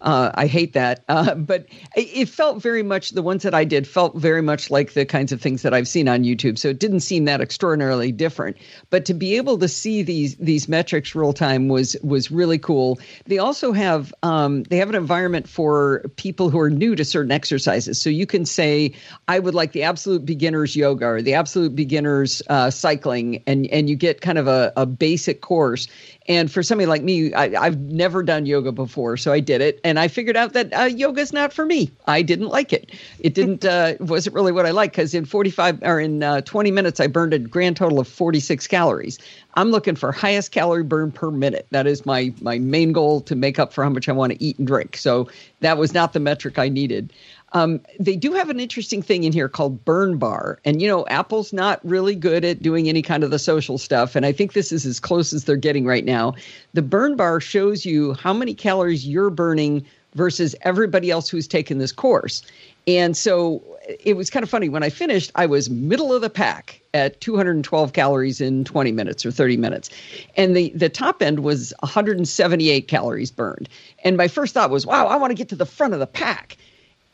Uh, 0.00 0.30
I 0.34 0.46
hate 0.46 0.72
that. 0.74 1.04
Uh, 1.18 1.34
but 1.34 1.66
it 1.96 2.28
felt 2.28 2.62
very 2.62 2.82
much, 2.82 3.10
the 3.10 3.22
ones 3.22 3.42
that 3.42 3.54
I 3.54 3.64
did 3.64 3.88
felt 3.88 4.14
very 4.14 4.42
much 4.42 4.70
like 4.70 4.92
the 4.92 5.06
kinds 5.06 5.32
of 5.32 5.40
things 5.40 5.62
that 5.62 5.72
I've 5.72 5.88
seen 5.88 6.06
on 6.06 6.22
YouTube. 6.22 6.58
So 6.58 6.68
it 6.68 6.78
didn't 6.78 7.00
seem 7.00 7.24
that 7.24 7.40
extraordinarily 7.40 8.12
different. 8.12 8.58
But 8.90 9.06
to 9.06 9.14
be 9.14 9.36
able 9.36 9.58
to 9.58 9.68
see 9.68 10.02
these 10.02 10.36
these 10.36 10.68
metrics 10.68 11.14
real 11.14 11.32
time 11.32 11.68
was 11.68 11.96
was 12.02 12.30
really 12.30 12.58
cool. 12.58 13.00
They 13.26 13.38
also 13.38 13.72
have 13.72 14.14
um, 14.22 14.64
they 14.64 14.76
have 14.76 14.90
an 14.90 14.94
environment 14.94 15.48
for 15.48 16.04
people 16.16 16.50
who 16.50 16.60
are 16.60 16.70
new 16.70 16.94
to 16.94 17.04
certain 17.04 17.32
exercises. 17.32 18.00
So 18.00 18.10
you 18.10 18.26
can 18.26 18.44
say, 18.44 18.92
I 19.26 19.38
would 19.38 19.54
like 19.54 19.72
the 19.72 19.82
absolute 19.82 20.24
beginners 20.24 20.76
yoga 20.76 21.06
or 21.06 21.22
the 21.22 21.34
absolute 21.34 21.74
beginners 21.74 22.42
uh, 22.48 22.70
cycling, 22.70 23.42
and 23.46 23.66
and 23.68 23.88
you 23.88 23.96
get 23.96 24.20
kind 24.20 24.38
of 24.38 24.46
a, 24.46 24.72
a 24.76 24.86
basic 24.86 25.40
course. 25.40 25.88
And 26.28 26.52
for 26.52 26.62
somebody 26.62 26.86
like 26.86 27.02
me, 27.02 27.32
I, 27.32 27.64
have 27.64 27.78
never 27.78 28.22
done 28.22 28.44
yoga 28.44 28.70
before, 28.70 29.16
so 29.16 29.32
I 29.32 29.40
did 29.40 29.62
it, 29.62 29.80
and 29.88 29.98
I 29.98 30.08
figured 30.08 30.36
out 30.36 30.52
that 30.52 30.72
uh, 30.78 30.84
yoga 30.84 31.20
is 31.22 31.32
not 31.32 31.52
for 31.52 31.64
me. 31.64 31.90
I 32.06 32.20
didn't 32.20 32.48
like 32.48 32.72
it. 32.72 32.90
It 33.20 33.34
didn't 33.34 33.64
uh, 33.64 33.94
wasn't 34.00 34.34
really 34.34 34.52
what 34.52 34.66
I 34.66 34.70
like 34.70 34.92
because 34.92 35.14
in 35.14 35.24
45 35.24 35.82
or 35.82 35.98
in 35.98 36.22
uh, 36.22 36.42
20 36.42 36.70
minutes, 36.70 37.00
I 37.00 37.06
burned 37.06 37.32
a 37.32 37.38
grand 37.38 37.76
total 37.76 37.98
of 37.98 38.06
46 38.06 38.66
calories. 38.66 39.18
I'm 39.54 39.70
looking 39.70 39.96
for 39.96 40.12
highest 40.12 40.52
calorie 40.52 40.82
burn 40.84 41.10
per 41.10 41.30
minute. 41.30 41.66
That 41.70 41.86
is 41.86 42.04
my 42.06 42.32
my 42.40 42.58
main 42.58 42.92
goal 42.92 43.22
to 43.22 43.34
make 43.34 43.58
up 43.58 43.72
for 43.72 43.82
how 43.82 43.90
much 43.90 44.08
I 44.08 44.12
want 44.12 44.32
to 44.32 44.42
eat 44.44 44.58
and 44.58 44.66
drink. 44.66 44.96
So 44.96 45.28
that 45.60 45.78
was 45.78 45.94
not 45.94 46.12
the 46.12 46.20
metric 46.20 46.58
I 46.58 46.68
needed. 46.68 47.12
Um, 47.52 47.80
they 47.98 48.16
do 48.16 48.32
have 48.32 48.50
an 48.50 48.60
interesting 48.60 49.02
thing 49.02 49.24
in 49.24 49.32
here 49.32 49.48
called 49.48 49.84
Burn 49.84 50.18
Bar. 50.18 50.58
And, 50.64 50.82
you 50.82 50.88
know, 50.88 51.06
Apple's 51.06 51.52
not 51.52 51.80
really 51.82 52.14
good 52.14 52.44
at 52.44 52.62
doing 52.62 52.88
any 52.88 53.02
kind 53.02 53.24
of 53.24 53.30
the 53.30 53.38
social 53.38 53.78
stuff. 53.78 54.16
And 54.16 54.26
I 54.26 54.32
think 54.32 54.52
this 54.52 54.70
is 54.70 54.84
as 54.84 55.00
close 55.00 55.32
as 55.32 55.44
they're 55.44 55.56
getting 55.56 55.86
right 55.86 56.04
now. 56.04 56.34
The 56.74 56.82
Burn 56.82 57.16
Bar 57.16 57.40
shows 57.40 57.86
you 57.86 58.14
how 58.14 58.32
many 58.32 58.54
calories 58.54 59.06
you're 59.06 59.30
burning 59.30 59.84
versus 60.14 60.54
everybody 60.62 61.10
else 61.10 61.28
who's 61.28 61.46
taken 61.46 61.78
this 61.78 61.92
course. 61.92 62.42
And 62.86 63.16
so 63.16 63.62
it 64.02 64.16
was 64.16 64.30
kind 64.30 64.42
of 64.42 64.48
funny. 64.48 64.68
When 64.68 64.82
I 64.82 64.88
finished, 64.88 65.30
I 65.34 65.46
was 65.46 65.68
middle 65.68 66.14
of 66.14 66.22
the 66.22 66.30
pack 66.30 66.80
at 66.94 67.20
212 67.20 67.92
calories 67.92 68.40
in 68.40 68.64
20 68.64 68.92
minutes 68.92 69.26
or 69.26 69.30
30 69.30 69.58
minutes. 69.58 69.90
And 70.36 70.56
the, 70.56 70.70
the 70.74 70.88
top 70.88 71.22
end 71.22 71.40
was 71.40 71.74
178 71.80 72.88
calories 72.88 73.30
burned. 73.30 73.68
And 74.04 74.16
my 74.16 74.28
first 74.28 74.54
thought 74.54 74.70
was, 74.70 74.86
wow, 74.86 75.06
I 75.06 75.16
want 75.16 75.30
to 75.30 75.34
get 75.34 75.50
to 75.50 75.56
the 75.56 75.66
front 75.66 75.92
of 75.92 76.00
the 76.00 76.06
pack 76.06 76.56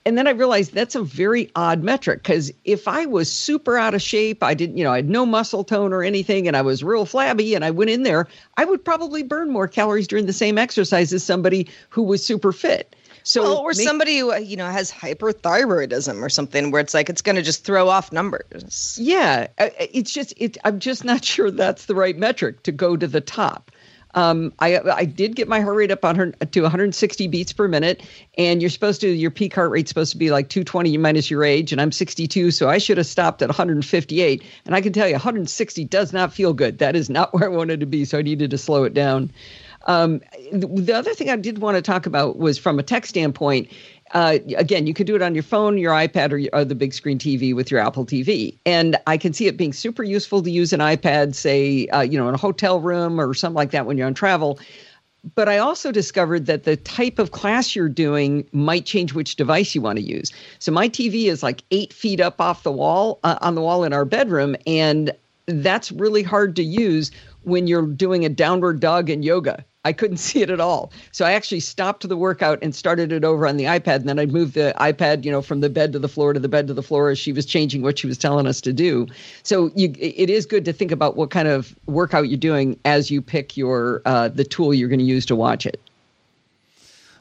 and 0.06 0.18
then 0.18 0.26
I 0.26 0.32
realized 0.32 0.74
that's 0.74 0.94
a 0.94 1.02
very 1.02 1.50
odd 1.56 1.82
metric 1.82 2.22
because 2.22 2.52
if 2.64 2.86
I 2.88 3.06
was 3.06 3.32
super 3.32 3.78
out 3.78 3.94
of 3.94 4.02
shape, 4.02 4.42
I 4.42 4.54
didn't, 4.54 4.76
you 4.76 4.84
know, 4.84 4.92
I 4.92 4.96
had 4.96 5.08
no 5.08 5.24
muscle 5.24 5.64
tone 5.64 5.92
or 5.92 6.02
anything, 6.02 6.46
and 6.46 6.56
I 6.56 6.62
was 6.62 6.84
real 6.84 7.06
flabby, 7.06 7.54
and 7.54 7.64
I 7.64 7.70
went 7.70 7.90
in 7.90 8.02
there, 8.02 8.28
I 8.56 8.64
would 8.64 8.84
probably 8.84 9.22
burn 9.22 9.50
more 9.50 9.66
calories 9.66 10.06
during 10.06 10.26
the 10.26 10.32
same 10.32 10.58
exercise 10.58 11.12
as 11.12 11.24
somebody 11.24 11.68
who 11.88 12.02
was 12.02 12.24
super 12.24 12.52
fit. 12.52 12.94
So, 13.26 13.42
well, 13.42 13.56
or 13.56 13.70
make, 13.70 13.88
somebody 13.88 14.18
who 14.18 14.36
you 14.36 14.56
know 14.56 14.68
has 14.68 14.92
hyperthyroidism 14.92 16.22
or 16.22 16.28
something, 16.28 16.70
where 16.70 16.82
it's 16.82 16.92
like 16.92 17.08
it's 17.08 17.22
going 17.22 17.36
to 17.36 17.42
just 17.42 17.64
throw 17.64 17.88
off 17.88 18.12
numbers. 18.12 18.98
Yeah, 19.00 19.46
it's 19.58 20.12
just 20.12 20.34
it. 20.36 20.58
I'm 20.62 20.78
just 20.78 21.04
not 21.04 21.24
sure 21.34 21.50
that's 21.50 21.86
the 21.86 21.94
right 21.94 22.16
metric 22.16 22.62
to 22.64 22.72
go 22.72 22.96
to 22.96 23.06
the 23.06 23.22
top. 23.22 23.70
Um, 24.14 24.52
I 24.58 24.78
I 24.78 25.04
did 25.04 25.36
get 25.36 25.48
my 25.48 25.60
heart 25.60 25.76
rate 25.76 25.90
up 25.90 26.04
on 26.04 26.16
her 26.16 26.30
to 26.30 26.62
160 26.62 27.28
beats 27.28 27.52
per 27.52 27.68
minute, 27.68 28.02
and 28.38 28.62
you're 28.62 28.70
supposed 28.70 29.00
to 29.02 29.08
your 29.08 29.30
peak 29.30 29.54
heart 29.54 29.70
rate's 29.70 29.90
supposed 29.90 30.12
to 30.12 30.18
be 30.18 30.30
like 30.30 30.48
220 30.48 30.96
minus 30.98 31.30
your 31.30 31.44
age, 31.44 31.72
and 31.72 31.80
I'm 31.80 31.92
62, 31.92 32.50
so 32.52 32.68
I 32.68 32.78
should 32.78 32.98
have 32.98 33.06
stopped 33.06 33.42
at 33.42 33.48
158. 33.48 34.42
And 34.66 34.74
I 34.74 34.80
can 34.80 34.92
tell 34.92 35.08
you, 35.08 35.14
160 35.14 35.84
does 35.84 36.12
not 36.12 36.32
feel 36.32 36.52
good. 36.52 36.78
That 36.78 36.96
is 36.96 37.10
not 37.10 37.34
where 37.34 37.44
I 37.44 37.48
wanted 37.48 37.80
to 37.80 37.86
be, 37.86 38.04
so 38.04 38.18
I 38.18 38.22
needed 38.22 38.50
to 38.50 38.58
slow 38.58 38.84
it 38.84 38.94
down. 38.94 39.30
Um, 39.86 40.22
the 40.52 40.94
other 40.94 41.14
thing 41.14 41.28
I 41.28 41.36
did 41.36 41.58
want 41.58 41.76
to 41.76 41.82
talk 41.82 42.06
about 42.06 42.38
was 42.38 42.58
from 42.58 42.78
a 42.78 42.82
tech 42.82 43.06
standpoint. 43.06 43.68
Uh, 44.14 44.38
again, 44.56 44.86
you 44.86 44.94
could 44.94 45.08
do 45.08 45.16
it 45.16 45.22
on 45.22 45.34
your 45.34 45.42
phone, 45.42 45.76
your 45.76 45.92
iPad, 45.92 46.30
or, 46.30 46.56
or, 46.56 46.64
the 46.64 46.74
big 46.76 46.94
screen 46.94 47.18
TV 47.18 47.52
with 47.52 47.68
your 47.68 47.80
Apple 47.80 48.06
TV. 48.06 48.56
And 48.64 48.96
I 49.08 49.16
can 49.16 49.32
see 49.32 49.48
it 49.48 49.56
being 49.56 49.72
super 49.72 50.04
useful 50.04 50.40
to 50.40 50.50
use 50.50 50.72
an 50.72 50.78
iPad, 50.78 51.34
say, 51.34 51.88
uh, 51.88 52.02
you 52.02 52.16
know, 52.16 52.28
in 52.28 52.34
a 52.34 52.38
hotel 52.38 52.80
room 52.80 53.20
or 53.20 53.34
something 53.34 53.56
like 53.56 53.72
that 53.72 53.86
when 53.86 53.98
you're 53.98 54.06
on 54.06 54.14
travel. 54.14 54.60
But 55.34 55.48
I 55.48 55.58
also 55.58 55.90
discovered 55.90 56.46
that 56.46 56.62
the 56.62 56.76
type 56.76 57.18
of 57.18 57.32
class 57.32 57.74
you're 57.74 57.88
doing 57.88 58.46
might 58.52 58.84
change 58.84 59.14
which 59.14 59.34
device 59.34 59.74
you 59.74 59.80
want 59.80 59.98
to 59.98 60.04
use. 60.04 60.30
So 60.60 60.70
my 60.70 60.88
TV 60.88 61.24
is 61.24 61.42
like 61.42 61.64
eight 61.72 61.92
feet 61.92 62.20
up 62.20 62.40
off 62.40 62.62
the 62.62 62.72
wall, 62.72 63.18
uh, 63.24 63.38
on 63.40 63.56
the 63.56 63.62
wall 63.62 63.82
in 63.82 63.92
our 63.92 64.04
bedroom, 64.04 64.54
and 64.64 65.12
that's 65.46 65.90
really 65.90 66.22
hard 66.22 66.54
to 66.56 66.62
use 66.62 67.10
when 67.42 67.66
you're 67.66 67.86
doing 67.86 68.24
a 68.24 68.28
downward 68.28 68.78
dog 68.80 69.10
in 69.10 69.22
yoga 69.22 69.64
I 69.84 69.92
couldn't 69.92 70.16
see 70.28 70.42
it 70.42 70.50
at 70.50 70.60
all. 70.60 70.92
So 71.12 71.24
I 71.24 71.32
actually 71.32 71.60
stopped 71.60 72.08
the 72.08 72.16
workout 72.16 72.58
and 72.62 72.74
started 72.74 73.12
it 73.12 73.24
over 73.24 73.46
on 73.46 73.56
the 73.56 73.64
iPad. 73.64 73.96
And 73.96 74.08
then 74.08 74.18
I 74.18 74.26
moved 74.26 74.54
the 74.54 74.74
iPad, 74.78 75.24
you 75.24 75.30
know, 75.30 75.42
from 75.42 75.60
the 75.60 75.70
bed 75.70 75.92
to 75.92 75.98
the 75.98 76.08
floor 76.08 76.32
to 76.32 76.40
the 76.40 76.48
bed 76.48 76.66
to 76.68 76.74
the 76.74 76.82
floor 76.82 77.10
as 77.10 77.18
she 77.18 77.32
was 77.32 77.46
changing 77.46 77.82
what 77.82 77.98
she 77.98 78.06
was 78.06 78.18
telling 78.18 78.46
us 78.46 78.60
to 78.62 78.72
do. 78.72 79.06
So 79.42 79.70
you, 79.74 79.94
it 79.98 80.30
is 80.30 80.46
good 80.46 80.64
to 80.64 80.72
think 80.72 80.92
about 80.92 81.16
what 81.16 81.30
kind 81.30 81.48
of 81.48 81.74
workout 81.86 82.28
you're 82.28 82.38
doing 82.38 82.78
as 82.84 83.10
you 83.10 83.20
pick 83.22 83.56
your 83.56 84.02
uh, 84.04 84.28
the 84.28 84.44
tool 84.44 84.74
you're 84.74 84.88
going 84.88 84.98
to 84.98 85.04
use 85.04 85.26
to 85.26 85.36
watch 85.36 85.66
it. 85.66 85.80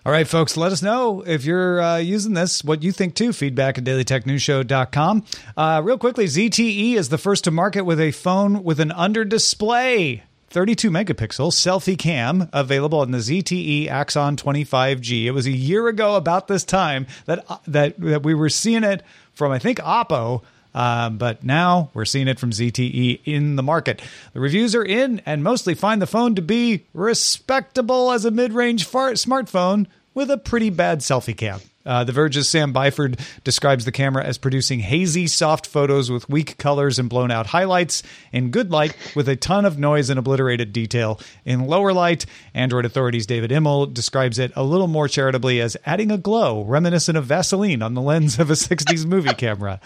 All 0.05 0.11
right, 0.11 0.27
folks, 0.27 0.57
let 0.57 0.73
us 0.73 0.81
know 0.81 1.21
if 1.25 1.45
you're 1.45 1.81
uh, 1.81 1.97
using 1.97 2.33
this, 2.33 2.61
what 2.61 2.83
you 2.83 2.91
think 2.91 3.15
too. 3.15 3.31
Feedback 3.31 3.77
at 3.77 3.85
dailytechnewsshow.com. 3.85 5.23
Uh, 5.55 5.81
real 5.81 5.97
quickly, 5.97 6.25
ZTE 6.25 6.95
is 6.95 7.07
the 7.07 7.17
first 7.17 7.45
to 7.45 7.51
market 7.51 7.83
with 7.83 8.01
a 8.01 8.11
phone 8.11 8.65
with 8.65 8.81
an 8.81 8.91
under 8.91 9.23
display 9.23 10.23
32 10.53 10.91
megapixel 10.91 11.51
selfie 11.51 11.97
cam 11.97 12.47
available 12.53 12.99
on 12.99 13.09
the 13.09 13.17
ZTE 13.17 13.87
Axon 13.89 14.37
20 14.37 14.63
5G. 14.63 15.25
It 15.25 15.31
was 15.31 15.47
a 15.47 15.51
year 15.51 15.87
ago 15.87 16.15
about 16.15 16.47
this 16.47 16.63
time 16.63 17.07
that 17.25 17.43
that 17.65 17.99
that 17.99 18.21
we 18.21 18.35
were 18.35 18.49
seeing 18.49 18.83
it 18.83 19.01
from 19.33 19.51
I 19.51 19.57
think 19.57 19.79
Oppo. 19.79 20.43
Uh, 20.75 21.09
but 21.09 21.43
now 21.43 21.89
we're 21.93 22.05
seeing 22.05 22.27
it 22.27 22.39
from 22.39 22.49
ZTE 22.51 23.21
in 23.25 23.55
the 23.55 23.63
market. 23.63 24.01
The 24.33 24.39
reviews 24.39 24.73
are 24.73 24.83
in 24.83 25.21
and 25.25 25.43
mostly 25.43 25.75
find 25.75 26.01
the 26.01 26.07
phone 26.07 26.33
to 26.35 26.41
be 26.41 26.85
respectable 26.93 28.11
as 28.11 28.25
a 28.25 28.31
mid 28.31 28.53
range 28.53 28.85
far- 28.85 29.11
smartphone 29.11 29.87
with 30.13 30.31
a 30.31 30.37
pretty 30.37 30.69
bad 30.69 30.99
selfie 30.99 31.37
cam. 31.37 31.61
Uh, 31.85 32.03
the 32.03 32.11
Verge's 32.11 32.49
Sam 32.49 32.73
Byford 32.73 33.19
describes 33.43 33.85
the 33.85 33.91
camera 33.91 34.23
as 34.23 34.37
producing 34.37 34.79
hazy, 34.79 35.27
soft 35.27 35.67
photos 35.67 36.09
with 36.09 36.29
weak 36.29 36.57
colors 36.57 36.97
and 36.97 37.09
blown 37.09 37.31
out 37.31 37.47
highlights. 37.47 38.03
In 38.31 38.51
good 38.51 38.71
light, 38.71 38.95
with 39.15 39.27
a 39.27 39.35
ton 39.35 39.65
of 39.65 39.77
noise 39.77 40.09
and 40.09 40.17
obliterated 40.17 40.71
detail. 40.71 41.19
In 41.45 41.67
lower 41.67 41.93
light, 41.93 42.25
Android 42.53 42.85
Authority's 42.85 43.25
David 43.25 43.51
Imel 43.51 43.93
describes 43.93 44.39
it 44.39 44.51
a 44.55 44.63
little 44.63 44.87
more 44.87 45.07
charitably 45.07 45.59
as 45.59 45.75
adding 45.85 46.11
a 46.11 46.17
glow 46.17 46.63
reminiscent 46.63 47.17
of 47.17 47.25
Vaseline 47.25 47.81
on 47.81 47.93
the 47.93 48.01
lens 48.01 48.39
of 48.39 48.49
a 48.49 48.53
60s 48.53 49.05
movie 49.05 49.33
camera. 49.33 49.79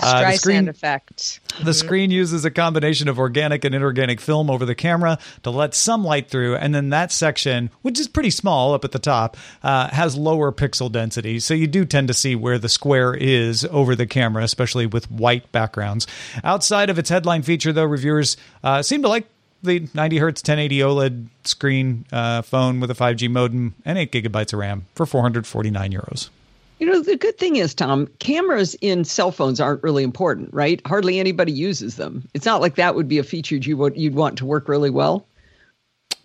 Uh, 0.00 0.30
the 0.30 0.36
screen, 0.36 0.68
effect. 0.68 1.40
The 1.62 1.74
screen 1.74 2.10
uses 2.10 2.44
a 2.44 2.50
combination 2.50 3.08
of 3.08 3.18
organic 3.18 3.64
and 3.64 3.74
inorganic 3.74 4.20
film 4.20 4.50
over 4.50 4.64
the 4.64 4.74
camera 4.74 5.18
to 5.42 5.50
let 5.50 5.74
some 5.74 6.04
light 6.04 6.28
through, 6.28 6.56
and 6.56 6.74
then 6.74 6.90
that 6.90 7.10
section, 7.10 7.70
which 7.82 7.98
is 7.98 8.08
pretty 8.08 8.30
small 8.30 8.74
up 8.74 8.84
at 8.84 8.92
the 8.92 8.98
top, 8.98 9.36
uh, 9.62 9.88
has 9.88 10.16
lower 10.16 10.52
pixel 10.52 10.90
density. 10.92 11.37
So 11.40 11.54
you 11.54 11.66
do 11.66 11.84
tend 11.84 12.08
to 12.08 12.14
see 12.14 12.34
where 12.34 12.58
the 12.58 12.68
square 12.68 13.14
is 13.14 13.64
over 13.70 13.94
the 13.94 14.06
camera, 14.06 14.42
especially 14.42 14.86
with 14.86 15.10
white 15.10 15.50
backgrounds. 15.52 16.06
Outside 16.44 16.90
of 16.90 16.98
its 16.98 17.08
headline 17.08 17.42
feature, 17.42 17.72
though, 17.72 17.84
reviewers 17.84 18.36
uh, 18.62 18.82
seem 18.82 19.02
to 19.02 19.08
like 19.08 19.26
the 19.62 19.88
90 19.94 20.18
hertz 20.18 20.40
1080 20.40 20.78
OLED 20.78 21.26
screen 21.44 22.04
uh, 22.12 22.42
phone 22.42 22.80
with 22.80 22.90
a 22.90 22.94
5G 22.94 23.30
modem 23.30 23.74
and 23.84 23.98
8 23.98 24.12
gigabytes 24.12 24.52
of 24.52 24.58
RAM 24.60 24.86
for 24.94 25.06
449 25.06 25.92
euros. 25.92 26.30
You 26.78 26.86
know, 26.86 27.00
the 27.00 27.16
good 27.16 27.38
thing 27.38 27.56
is, 27.56 27.74
Tom, 27.74 28.08
cameras 28.20 28.74
in 28.80 29.04
cell 29.04 29.32
phones 29.32 29.60
aren't 29.60 29.82
really 29.82 30.04
important, 30.04 30.54
right? 30.54 30.80
Hardly 30.86 31.18
anybody 31.18 31.50
uses 31.50 31.96
them. 31.96 32.28
It's 32.34 32.46
not 32.46 32.60
like 32.60 32.76
that 32.76 32.94
would 32.94 33.08
be 33.08 33.18
a 33.18 33.24
feature 33.24 33.56
you 33.56 33.76
would 33.76 33.96
you'd 33.96 34.14
want 34.14 34.38
to 34.38 34.46
work 34.46 34.68
really 34.68 34.90
well. 34.90 35.26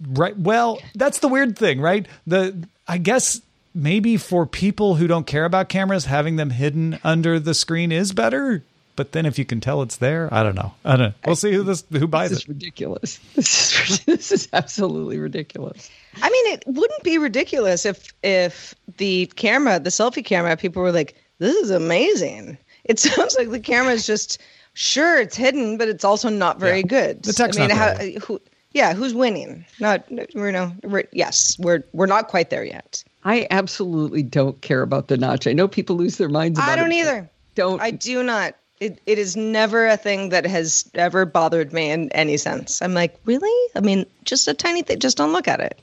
Right. 0.10 0.38
Well, 0.38 0.80
that's 0.94 1.20
the 1.20 1.28
weird 1.28 1.58
thing, 1.58 1.82
right? 1.82 2.08
The 2.28 2.68
I 2.88 3.00
guess 3.00 3.42
maybe 3.74 4.18
for 4.18 4.46
people 4.46 4.96
who 4.96 5.08
don't 5.08 5.28
care 5.28 5.46
about 5.46 5.70
cameras, 5.70 6.06
having 6.06 6.36
them 6.36 6.52
hidden 6.52 7.00
under 7.04 7.40
the 7.40 7.54
screen 7.54 7.92
is 7.92 8.12
better. 8.14 8.64
But 8.96 9.12
then 9.14 9.26
if 9.26 9.40
you 9.40 9.46
can 9.46 9.60
tell 9.60 9.82
it's 9.82 9.96
there, 9.96 10.32
I 10.32 10.44
don't 10.44 10.54
know. 10.54 10.74
I 10.86 10.92
don't 10.92 11.00
know. 11.10 11.14
We'll 11.26 11.36
see 11.36 11.52
who 11.52 11.64
this 11.64 11.84
who 11.92 12.06
buys 12.08 12.30
this 12.30 12.40
it. 12.40 12.44
Is 12.44 12.50
ridiculous. 12.50 13.20
This 13.36 13.90
is 13.90 14.00
this 14.06 14.32
is 14.32 14.48
absolutely 14.54 15.18
ridiculous. 15.18 15.90
I 16.22 16.30
mean, 16.30 16.54
it 16.54 16.64
wouldn't 16.68 17.02
be 17.04 17.18
ridiculous 17.18 17.86
if 17.88 18.14
if 18.24 18.76
the 18.98 19.26
camera, 19.36 19.80
the 19.80 19.90
selfie 19.90 20.24
camera, 20.24 20.56
people 20.58 20.84
were 20.84 20.92
like, 20.92 21.16
"This 21.40 21.56
is 21.56 21.72
amazing." 21.72 22.56
It 22.84 23.00
sounds 23.08 23.36
like 23.36 23.50
the 23.50 23.60
camera 23.60 23.94
is 23.94 24.06
just 24.06 24.40
sure 24.76 25.20
it's 25.20 25.36
hidden, 25.36 25.78
but 25.80 25.88
it's 25.88 26.04
also 26.06 26.30
not 26.30 26.60
very 26.60 26.82
Yeah. 26.82 26.88
good. 26.88 27.24
The 27.24 27.34
tech's 27.34 27.58
I 27.58 27.62
mean, 27.62 27.70
not 27.70 27.98
how, 27.98 28.06
who, 28.28 28.40
yeah, 28.74 28.94
who's 28.94 29.16
winning? 29.16 29.66
Not 29.80 30.04
you 30.12 30.52
know. 30.52 30.72
We're, 30.84 31.06
yes, 31.12 31.58
we're 31.58 31.84
we're 31.94 32.06
not 32.06 32.28
quite 32.28 32.52
there 32.52 32.64
yet. 32.64 33.04
I 33.26 33.48
absolutely 33.50 34.24
don't 34.24 34.60
care 34.62 34.82
about 34.82 35.08
the 35.08 35.18
notch. 35.18 35.48
I 35.48 35.54
know 35.54 35.68
people 35.68 35.96
lose 35.96 36.18
their 36.18 36.30
minds 36.30 36.60
about 36.60 36.70
I 36.70 36.76
don't 36.76 36.92
it, 36.92 36.96
either. 36.96 37.30
Don't 37.56 37.82
I 37.82 37.92
do 37.92 38.24
not. 38.24 38.56
It, 38.80 39.00
it 39.06 39.18
is 39.18 39.38
never 39.38 39.88
a 39.88 39.96
thing 39.96 40.30
that 40.30 40.46
has 40.46 40.90
ever 40.94 41.26
bothered 41.26 41.72
me 41.72 41.90
in 41.92 42.12
any 42.12 42.38
sense. 42.38 42.82
I'm 42.82 42.94
like, 42.94 43.18
really? 43.24 43.72
I 43.76 43.80
mean, 43.80 44.06
just 44.26 44.48
a 44.48 44.54
tiny 44.54 44.82
thing. 44.82 45.00
Just 45.00 45.16
don't 45.16 45.32
look 45.32 45.48
at 45.48 45.62
it. 45.62 45.80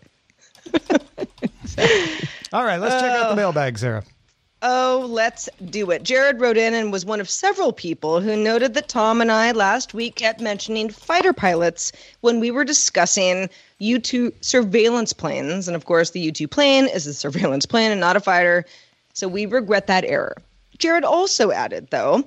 All 2.52 2.64
right, 2.64 2.78
let's 2.78 2.94
check 3.00 3.10
out 3.10 3.28
the 3.28 3.32
oh. 3.32 3.36
mailbag, 3.36 3.78
Sarah. 3.78 4.04
Oh, 4.62 5.06
let's 5.08 5.48
do 5.70 5.90
it. 5.90 6.02
Jared 6.02 6.38
wrote 6.38 6.58
in 6.58 6.74
and 6.74 6.92
was 6.92 7.06
one 7.06 7.20
of 7.20 7.30
several 7.30 7.72
people 7.72 8.20
who 8.20 8.36
noted 8.36 8.74
that 8.74 8.88
Tom 8.88 9.22
and 9.22 9.32
I 9.32 9.52
last 9.52 9.94
week 9.94 10.16
kept 10.16 10.38
mentioning 10.38 10.90
fighter 10.90 11.32
pilots 11.32 11.92
when 12.20 12.40
we 12.40 12.50
were 12.50 12.64
discussing 12.64 13.48
U 13.78 13.98
2 13.98 14.34
surveillance 14.42 15.14
planes. 15.14 15.66
And 15.66 15.74
of 15.74 15.86
course, 15.86 16.10
the 16.10 16.20
U 16.20 16.32
2 16.32 16.46
plane 16.46 16.88
is 16.88 17.06
a 17.06 17.14
surveillance 17.24 17.64
plane 17.64 17.90
and 17.90 18.00
not 18.00 18.16
a 18.16 18.20
fighter. 18.20 18.66
So 19.14 19.28
we 19.28 19.46
regret 19.46 19.86
that 19.86 20.04
error. 20.04 20.36
Jared 20.76 21.04
also 21.04 21.50
added, 21.52 21.88
though, 21.90 22.24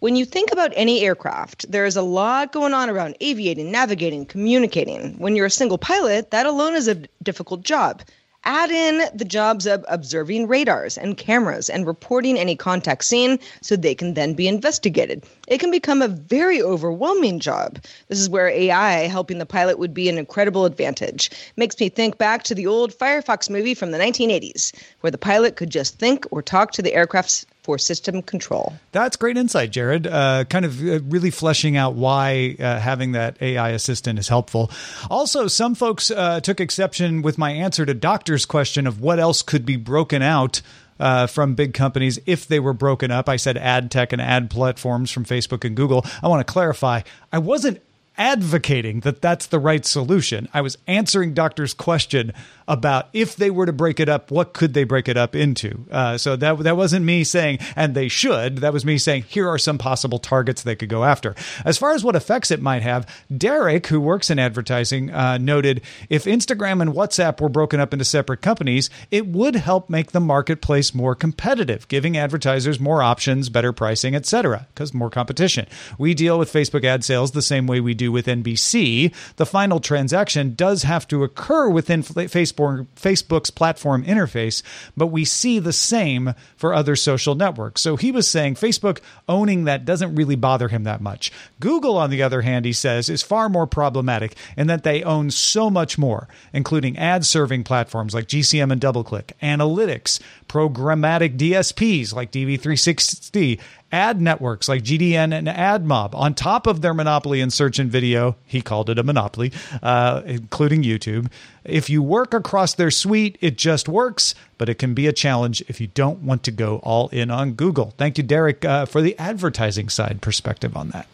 when 0.00 0.16
you 0.16 0.24
think 0.24 0.52
about 0.52 0.72
any 0.76 1.02
aircraft, 1.02 1.70
there 1.70 1.84
is 1.84 1.96
a 1.96 2.02
lot 2.02 2.52
going 2.52 2.72
on 2.72 2.88
around 2.88 3.16
aviating, 3.20 3.70
navigating, 3.70 4.24
communicating. 4.24 5.18
When 5.18 5.36
you're 5.36 5.46
a 5.46 5.50
single 5.50 5.78
pilot, 5.78 6.30
that 6.30 6.46
alone 6.46 6.74
is 6.74 6.88
a 6.88 7.02
difficult 7.22 7.62
job. 7.64 8.02
Add 8.48 8.70
in 8.70 9.08
the 9.12 9.24
jobs 9.24 9.66
of 9.66 9.84
observing 9.88 10.46
radars 10.46 10.96
and 10.96 11.16
cameras 11.16 11.68
and 11.68 11.84
reporting 11.84 12.38
any 12.38 12.54
contact 12.54 13.04
seen 13.04 13.40
so 13.60 13.74
they 13.74 13.96
can 13.96 14.14
then 14.14 14.34
be 14.34 14.46
investigated. 14.46 15.24
It 15.48 15.58
can 15.58 15.72
become 15.72 16.00
a 16.00 16.06
very 16.06 16.62
overwhelming 16.62 17.40
job. 17.40 17.80
This 18.06 18.20
is 18.20 18.30
where 18.30 18.46
AI 18.46 19.08
helping 19.08 19.38
the 19.38 19.46
pilot 19.46 19.80
would 19.80 19.92
be 19.92 20.08
an 20.08 20.16
incredible 20.16 20.64
advantage. 20.64 21.32
Makes 21.56 21.80
me 21.80 21.88
think 21.88 22.18
back 22.18 22.44
to 22.44 22.54
the 22.54 22.68
old 22.68 22.96
Firefox 22.96 23.50
movie 23.50 23.74
from 23.74 23.90
the 23.90 23.98
1980s, 23.98 24.72
where 25.00 25.10
the 25.10 25.18
pilot 25.18 25.56
could 25.56 25.70
just 25.70 25.98
think 25.98 26.24
or 26.30 26.40
talk 26.40 26.70
to 26.72 26.82
the 26.82 26.94
aircraft's 26.94 27.46
for 27.66 27.78
system 27.78 28.22
control. 28.22 28.74
That's 28.92 29.16
great 29.16 29.36
insight, 29.36 29.72
Jared. 29.72 30.06
Uh, 30.06 30.44
kind 30.44 30.64
of 30.64 30.80
uh, 30.80 31.00
really 31.00 31.32
fleshing 31.32 31.76
out 31.76 31.96
why 31.96 32.54
uh, 32.60 32.78
having 32.78 33.12
that 33.12 33.42
AI 33.42 33.70
assistant 33.70 34.20
is 34.20 34.28
helpful. 34.28 34.70
Also, 35.10 35.48
some 35.48 35.74
folks 35.74 36.12
uh, 36.12 36.38
took 36.38 36.60
exception 36.60 37.22
with 37.22 37.38
my 37.38 37.50
answer 37.50 37.84
to 37.84 37.92
Doctor's 37.92 38.46
question 38.46 38.86
of 38.86 39.00
what 39.00 39.18
else 39.18 39.42
could 39.42 39.66
be 39.66 39.76
broken 39.76 40.22
out. 40.22 40.62
Uh, 40.98 41.26
from 41.26 41.54
big 41.54 41.74
companies, 41.74 42.18
if 42.24 42.48
they 42.48 42.58
were 42.58 42.72
broken 42.72 43.10
up, 43.10 43.28
I 43.28 43.36
said 43.36 43.58
ad 43.58 43.90
tech 43.90 44.14
and 44.14 44.22
ad 44.22 44.48
platforms 44.48 45.10
from 45.10 45.26
Facebook 45.26 45.62
and 45.62 45.76
Google. 45.76 46.06
I 46.22 46.28
want 46.28 46.46
to 46.46 46.50
clarify, 46.50 47.02
I 47.30 47.36
wasn't 47.36 47.82
advocating 48.18 49.00
that 49.00 49.20
that's 49.20 49.46
the 49.46 49.58
right 49.58 49.84
solution. 49.84 50.48
I 50.54 50.60
was 50.60 50.78
answering 50.86 51.34
Doctor's 51.34 51.74
question 51.74 52.32
about 52.68 53.08
if 53.12 53.36
they 53.36 53.50
were 53.50 53.66
to 53.66 53.72
break 53.72 54.00
it 54.00 54.08
up, 54.08 54.30
what 54.30 54.52
could 54.52 54.74
they 54.74 54.84
break 54.84 55.08
it 55.08 55.16
up 55.16 55.36
into? 55.36 55.86
Uh, 55.90 56.18
so 56.18 56.36
that 56.36 56.58
that 56.60 56.76
wasn't 56.76 57.04
me 57.04 57.24
saying, 57.24 57.58
and 57.76 57.94
they 57.94 58.08
should. 58.08 58.58
That 58.58 58.72
was 58.72 58.84
me 58.84 58.98
saying, 58.98 59.22
here 59.28 59.48
are 59.48 59.58
some 59.58 59.78
possible 59.78 60.18
targets 60.18 60.62
they 60.62 60.74
could 60.74 60.88
go 60.88 61.04
after. 61.04 61.34
As 61.64 61.78
far 61.78 61.92
as 61.92 62.02
what 62.02 62.16
effects 62.16 62.50
it 62.50 62.60
might 62.60 62.82
have, 62.82 63.06
Derek, 63.36 63.86
who 63.86 64.00
works 64.00 64.30
in 64.30 64.38
advertising, 64.38 65.10
uh, 65.10 65.38
noted 65.38 65.82
if 66.10 66.24
Instagram 66.24 66.82
and 66.82 66.92
WhatsApp 66.92 67.40
were 67.40 67.48
broken 67.48 67.80
up 67.80 67.92
into 67.92 68.04
separate 68.04 68.42
companies, 68.42 68.90
it 69.10 69.26
would 69.26 69.54
help 69.54 69.88
make 69.88 70.12
the 70.12 70.20
marketplace 70.20 70.94
more 70.94 71.14
competitive, 71.14 71.86
giving 71.88 72.16
advertisers 72.16 72.80
more 72.80 73.02
options, 73.02 73.48
better 73.48 73.72
pricing, 73.72 74.14
etc. 74.14 74.66
Because 74.74 74.92
more 74.92 75.10
competition. 75.10 75.66
We 75.98 76.14
deal 76.14 76.38
with 76.38 76.52
Facebook 76.52 76.84
ad 76.84 77.04
sales 77.04 77.30
the 77.30 77.42
same 77.42 77.66
way 77.66 77.80
we 77.80 77.94
do 77.94 78.05
with 78.08 78.26
NBC. 78.26 79.12
The 79.36 79.46
final 79.46 79.80
transaction 79.80 80.54
does 80.54 80.82
have 80.82 81.06
to 81.08 81.24
occur 81.24 81.68
within 81.68 82.02
Facebook 82.02 82.86
Facebook's 82.96 83.50
platform 83.50 84.04
interface, 84.04 84.62
but 84.96 85.08
we 85.08 85.24
see 85.24 85.58
the 85.58 85.72
same 85.72 86.34
for 86.56 86.74
other 86.74 86.96
social 86.96 87.34
networks. 87.34 87.80
So 87.80 87.96
he 87.96 88.10
was 88.10 88.28
saying 88.28 88.54
Facebook 88.54 89.00
owning 89.28 89.64
that 89.64 89.84
doesn't 89.84 90.14
really 90.14 90.36
bother 90.36 90.68
him 90.68 90.84
that 90.84 91.00
much. 91.00 91.32
Google, 91.60 91.96
on 91.96 92.10
the 92.10 92.22
other 92.22 92.42
hand, 92.42 92.64
he 92.64 92.72
says, 92.72 93.08
is 93.08 93.22
far 93.22 93.48
more 93.48 93.66
problematic 93.66 94.36
in 94.56 94.66
that 94.66 94.82
they 94.82 95.02
own 95.02 95.30
so 95.30 95.70
much 95.70 95.98
more, 95.98 96.28
including 96.52 96.98
ad 96.98 97.24
serving 97.24 97.64
platforms 97.64 98.14
like 98.14 98.26
DCM 98.26 98.72
and 98.72 98.80
DoubleClick, 98.80 99.32
analytics, 99.42 100.20
programmatic 100.48 101.36
DSPs 101.36 102.14
like 102.14 102.32
DV360, 102.32 103.60
ad 103.92 104.20
networks 104.20 104.68
like 104.68 104.82
GDN 104.82 105.32
and 105.32 105.48
AdMob, 105.48 106.14
on 106.14 106.34
top 106.34 106.66
of 106.66 106.80
their 106.80 106.94
monopoly 106.94 107.40
in 107.40 107.50
search 107.50 107.78
and 107.78 107.90
video. 107.90 108.36
He 108.46 108.62
called 108.62 108.90
it 108.90 108.98
a 108.98 109.02
monopoly, 109.02 109.52
uh, 109.82 110.22
including 110.26 110.82
YouTube. 110.82 111.30
If 111.64 111.90
you 111.90 112.02
work 112.02 112.34
across 112.34 112.74
their 112.74 112.90
suite, 112.90 113.38
it 113.40 113.56
just 113.56 113.88
works, 113.88 114.34
but 114.58 114.68
it 114.68 114.78
can 114.78 114.94
be 114.94 115.06
a 115.06 115.12
challenge 115.12 115.62
if 115.68 115.80
you 115.80 115.88
don't 115.88 116.20
want 116.20 116.42
to 116.44 116.50
go 116.50 116.78
all 116.78 117.08
in 117.08 117.30
on 117.30 117.52
Google. 117.52 117.94
Thank 117.96 118.18
you, 118.18 118.24
Derek, 118.24 118.64
uh, 118.64 118.86
for 118.86 119.00
the 119.00 119.18
advertising 119.18 119.88
side 119.88 120.20
perspective 120.20 120.76
on 120.76 120.90
that. 120.90 121.08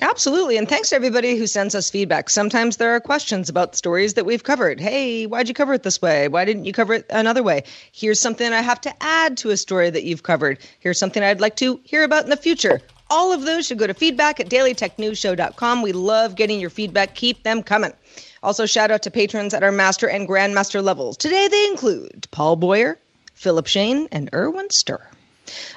Absolutely. 0.00 0.56
And 0.56 0.68
thanks 0.68 0.90
to 0.90 0.96
everybody 0.96 1.36
who 1.36 1.46
sends 1.48 1.74
us 1.74 1.90
feedback. 1.90 2.30
Sometimes 2.30 2.76
there 2.76 2.94
are 2.94 3.00
questions 3.00 3.48
about 3.48 3.74
stories 3.74 4.14
that 4.14 4.24
we've 4.26 4.44
covered. 4.44 4.78
Hey, 4.78 5.26
why'd 5.26 5.48
you 5.48 5.54
cover 5.54 5.74
it 5.74 5.82
this 5.82 6.00
way? 6.00 6.28
Why 6.28 6.44
didn't 6.44 6.66
you 6.66 6.72
cover 6.72 6.94
it 6.94 7.06
another 7.10 7.42
way? 7.42 7.64
Here's 7.90 8.20
something 8.20 8.52
I 8.52 8.62
have 8.62 8.80
to 8.82 8.94
add 9.02 9.36
to 9.38 9.50
a 9.50 9.56
story 9.56 9.90
that 9.90 10.04
you've 10.04 10.22
covered. 10.22 10.58
Here's 10.78 10.98
something 10.98 11.22
I'd 11.22 11.40
like 11.40 11.56
to 11.56 11.80
hear 11.82 12.04
about 12.04 12.22
in 12.22 12.30
the 12.30 12.36
future. 12.36 12.80
All 13.10 13.32
of 13.32 13.42
those 13.42 13.66
should 13.66 13.78
go 13.78 13.86
to 13.86 13.94
feedback 13.94 14.38
at 14.38 14.48
dailytechnewsshow.com. 14.48 15.82
We 15.82 15.92
love 15.92 16.36
getting 16.36 16.60
your 16.60 16.70
feedback. 16.70 17.14
Keep 17.14 17.42
them 17.42 17.62
coming. 17.62 17.92
Also, 18.42 18.66
shout 18.66 18.92
out 18.92 19.02
to 19.02 19.10
patrons 19.10 19.52
at 19.52 19.64
our 19.64 19.72
master 19.72 20.08
and 20.08 20.28
grandmaster 20.28 20.82
levels. 20.82 21.16
Today 21.16 21.48
they 21.48 21.66
include 21.66 22.28
Paul 22.30 22.54
Boyer, 22.54 22.98
Philip 23.34 23.66
Shane, 23.66 24.08
and 24.12 24.30
Erwin 24.32 24.70
Stir. 24.70 25.00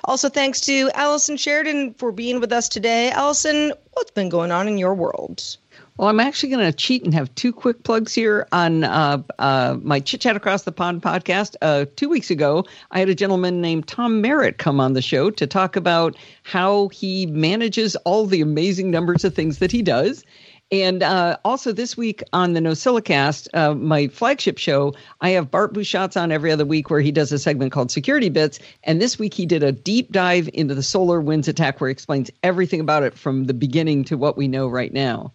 Also, 0.06 0.30
thanks 0.30 0.62
to 0.62 0.90
Allison 0.94 1.38
Sheridan 1.38 1.94
for 1.96 2.12
being 2.12 2.40
with 2.40 2.52
us 2.52 2.70
today. 2.70 3.12
Allison, 3.12 3.74
what's 3.94 4.12
been 4.12 4.30
going 4.30 4.52
on 4.52 4.68
in 4.68 4.78
your 4.78 4.94
world? 4.94 5.58
Well, 5.98 6.10
I'm 6.10 6.20
actually 6.20 6.50
going 6.50 6.66
to 6.66 6.76
cheat 6.76 7.04
and 7.04 7.14
have 7.14 7.34
two 7.36 7.54
quick 7.54 7.84
plugs 7.84 8.14
here 8.14 8.48
on 8.52 8.84
uh, 8.84 9.22
uh, 9.38 9.78
my 9.84 10.00
Chit 10.00 10.22
Chat 10.22 10.36
Across 10.36 10.64
the 10.64 10.72
Pond 10.72 11.02
podcast. 11.02 11.56
Uh, 11.62 11.86
two 11.96 12.10
weeks 12.10 12.32
ago, 12.32 12.66
I 12.92 13.00
had 13.00 13.10
a 13.10 13.14
gentleman 13.14 13.62
named 13.62 13.88
Tom 13.88 14.22
Merritt 14.22 14.58
come 14.58 14.80
on 14.80 14.94
the 14.94 15.02
show 15.02 15.30
to 15.30 15.46
talk 15.46 15.76
about 15.76 16.18
how 16.44 16.88
he 16.88 17.28
manages 17.28 17.96
all 17.98 18.26
the 18.26 18.42
amazing 18.42 18.90
numbers 18.90 19.24
of 19.24 19.36
things 19.36 19.60
that 19.60 19.72
he 19.72 19.82
does. 19.82 20.24
And 20.72 21.04
uh, 21.04 21.38
also 21.44 21.74
this 21.74 21.98
week 21.98 22.24
on 22.32 22.54
the 22.54 22.62
NosillaCast, 22.62 23.50
uh, 23.54 23.76
my 23.76 24.08
flagship 24.08 24.58
show, 24.58 24.94
I 25.20 25.32
have 25.32 25.52
Bart 25.52 25.74
Busschots 25.74 26.20
on 26.20 26.32
every 26.32 26.50
other 26.50 26.66
week 26.66 26.90
where 26.90 27.02
he 27.02 27.12
does 27.12 27.32
a 27.34 27.40
segment 27.40 27.74
called 27.74 27.92
Security 27.92 28.30
Bits. 28.30 28.58
And 28.86 29.02
this 29.02 29.20
week 29.20 29.34
he 29.34 29.46
did 29.46 29.64
a 29.64 29.74
deep 29.74 30.14
dive 30.14 30.50
into 30.54 30.74
the 30.74 30.82
SolarWinds 30.82 31.50
attack 31.50 31.82
where 31.82 31.90
he 31.90 31.92
explains 31.92 32.32
everything 32.42 32.80
about 32.80 33.04
it 33.04 33.18
from 33.18 33.46
the 33.46 33.54
beginning 33.54 34.06
to 34.06 34.18
what 34.18 34.38
we 34.38 34.48
know 34.48 34.70
right 34.70 34.94
now. 34.94 35.34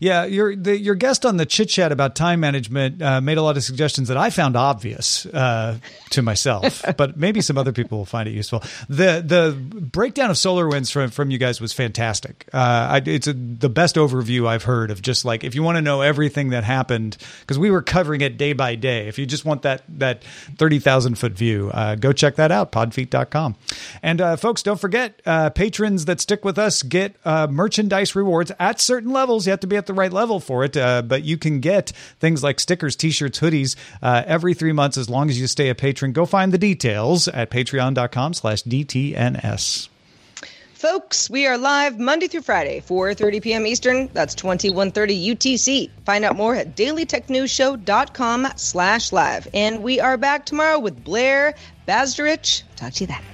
Yeah, 0.00 0.24
your 0.24 0.54
the, 0.56 0.76
your 0.78 0.94
guest 0.94 1.24
on 1.24 1.36
the 1.36 1.46
chit 1.46 1.68
chat 1.68 1.92
about 1.92 2.14
time 2.14 2.40
management 2.40 3.00
uh, 3.00 3.20
made 3.20 3.38
a 3.38 3.42
lot 3.42 3.56
of 3.56 3.62
suggestions 3.62 4.08
that 4.08 4.16
I 4.16 4.30
found 4.30 4.56
obvious 4.56 5.26
uh, 5.26 5.78
to 6.10 6.22
myself, 6.22 6.82
but 6.96 7.16
maybe 7.16 7.40
some 7.40 7.58
other 7.58 7.72
people 7.72 7.98
will 7.98 8.04
find 8.04 8.28
it 8.28 8.32
useful. 8.32 8.62
the 8.88 9.22
The 9.24 9.56
breakdown 9.56 10.30
of 10.30 10.36
SolarWinds 10.36 10.90
from 10.92 11.10
from 11.10 11.30
you 11.30 11.38
guys 11.38 11.60
was 11.60 11.72
fantastic. 11.72 12.48
Uh, 12.52 12.56
I, 12.56 13.02
it's 13.04 13.26
a, 13.26 13.32
the 13.32 13.68
best 13.68 13.96
overview 13.96 14.46
I've 14.46 14.64
heard 14.64 14.90
of 14.90 15.02
just 15.02 15.24
like 15.24 15.44
if 15.44 15.54
you 15.54 15.62
want 15.62 15.76
to 15.76 15.82
know 15.82 16.00
everything 16.00 16.50
that 16.50 16.64
happened 16.64 17.16
because 17.40 17.58
we 17.58 17.70
were 17.70 17.82
covering 17.82 18.20
it 18.20 18.36
day 18.36 18.52
by 18.52 18.74
day. 18.74 19.08
If 19.08 19.18
you 19.18 19.26
just 19.26 19.44
want 19.44 19.62
that 19.62 19.82
that 19.88 20.24
thirty 20.56 20.78
thousand 20.78 21.18
foot 21.18 21.32
view, 21.32 21.70
uh, 21.72 21.94
go 21.94 22.12
check 22.12 22.36
that 22.36 22.50
out 22.50 22.72
podfeet.com. 22.72 23.56
And 24.02 24.20
uh, 24.20 24.36
folks, 24.36 24.62
don't 24.62 24.80
forget 24.80 25.20
uh, 25.26 25.50
patrons 25.50 26.06
that 26.06 26.20
stick 26.20 26.44
with 26.44 26.58
us 26.58 26.82
get 26.82 27.14
merchandise 27.24 28.14
rewards 28.16 28.52
at 28.58 28.80
certain 28.80 29.12
levels. 29.12 29.46
You 29.46 29.50
have 29.50 29.60
to 29.60 29.66
be 29.66 29.76
at 29.76 29.83
the 29.86 29.94
right 29.94 30.12
level 30.12 30.40
for 30.40 30.64
it, 30.64 30.76
uh, 30.76 31.02
but 31.02 31.24
you 31.24 31.36
can 31.36 31.60
get 31.60 31.90
things 32.20 32.42
like 32.42 32.60
stickers, 32.60 32.96
t-shirts, 32.96 33.40
hoodies 33.40 33.76
uh, 34.02 34.22
every 34.26 34.54
three 34.54 34.72
months 34.72 34.96
as 34.96 35.08
long 35.08 35.30
as 35.30 35.40
you 35.40 35.46
stay 35.46 35.68
a 35.68 35.74
patron. 35.74 36.12
Go 36.12 36.26
find 36.26 36.52
the 36.52 36.58
details 36.58 37.28
at 37.28 37.50
patreon.com 37.50 38.34
slash 38.34 38.62
DTNS. 38.64 39.88
Folks, 40.84 41.30
we 41.30 41.46
are 41.46 41.56
live 41.56 41.98
Monday 41.98 42.26
through 42.26 42.42
Friday, 42.42 42.82
4.30 42.82 43.42
p.m. 43.42 43.66
Eastern. 43.66 44.10
That's 44.12 44.34
2130 44.34 45.34
UTC. 45.34 45.90
Find 46.04 46.26
out 46.26 46.36
more 46.36 46.54
at 46.54 46.76
dailytechnewsshow.com 46.76 48.48
slash 48.56 49.10
live. 49.10 49.48
And 49.54 49.82
we 49.82 49.98
are 50.00 50.18
back 50.18 50.44
tomorrow 50.44 50.78
with 50.78 51.02
Blair 51.02 51.54
Bazdarich. 51.88 52.64
Talk 52.76 52.92
to 52.92 53.04
you 53.04 53.06
then. 53.06 53.33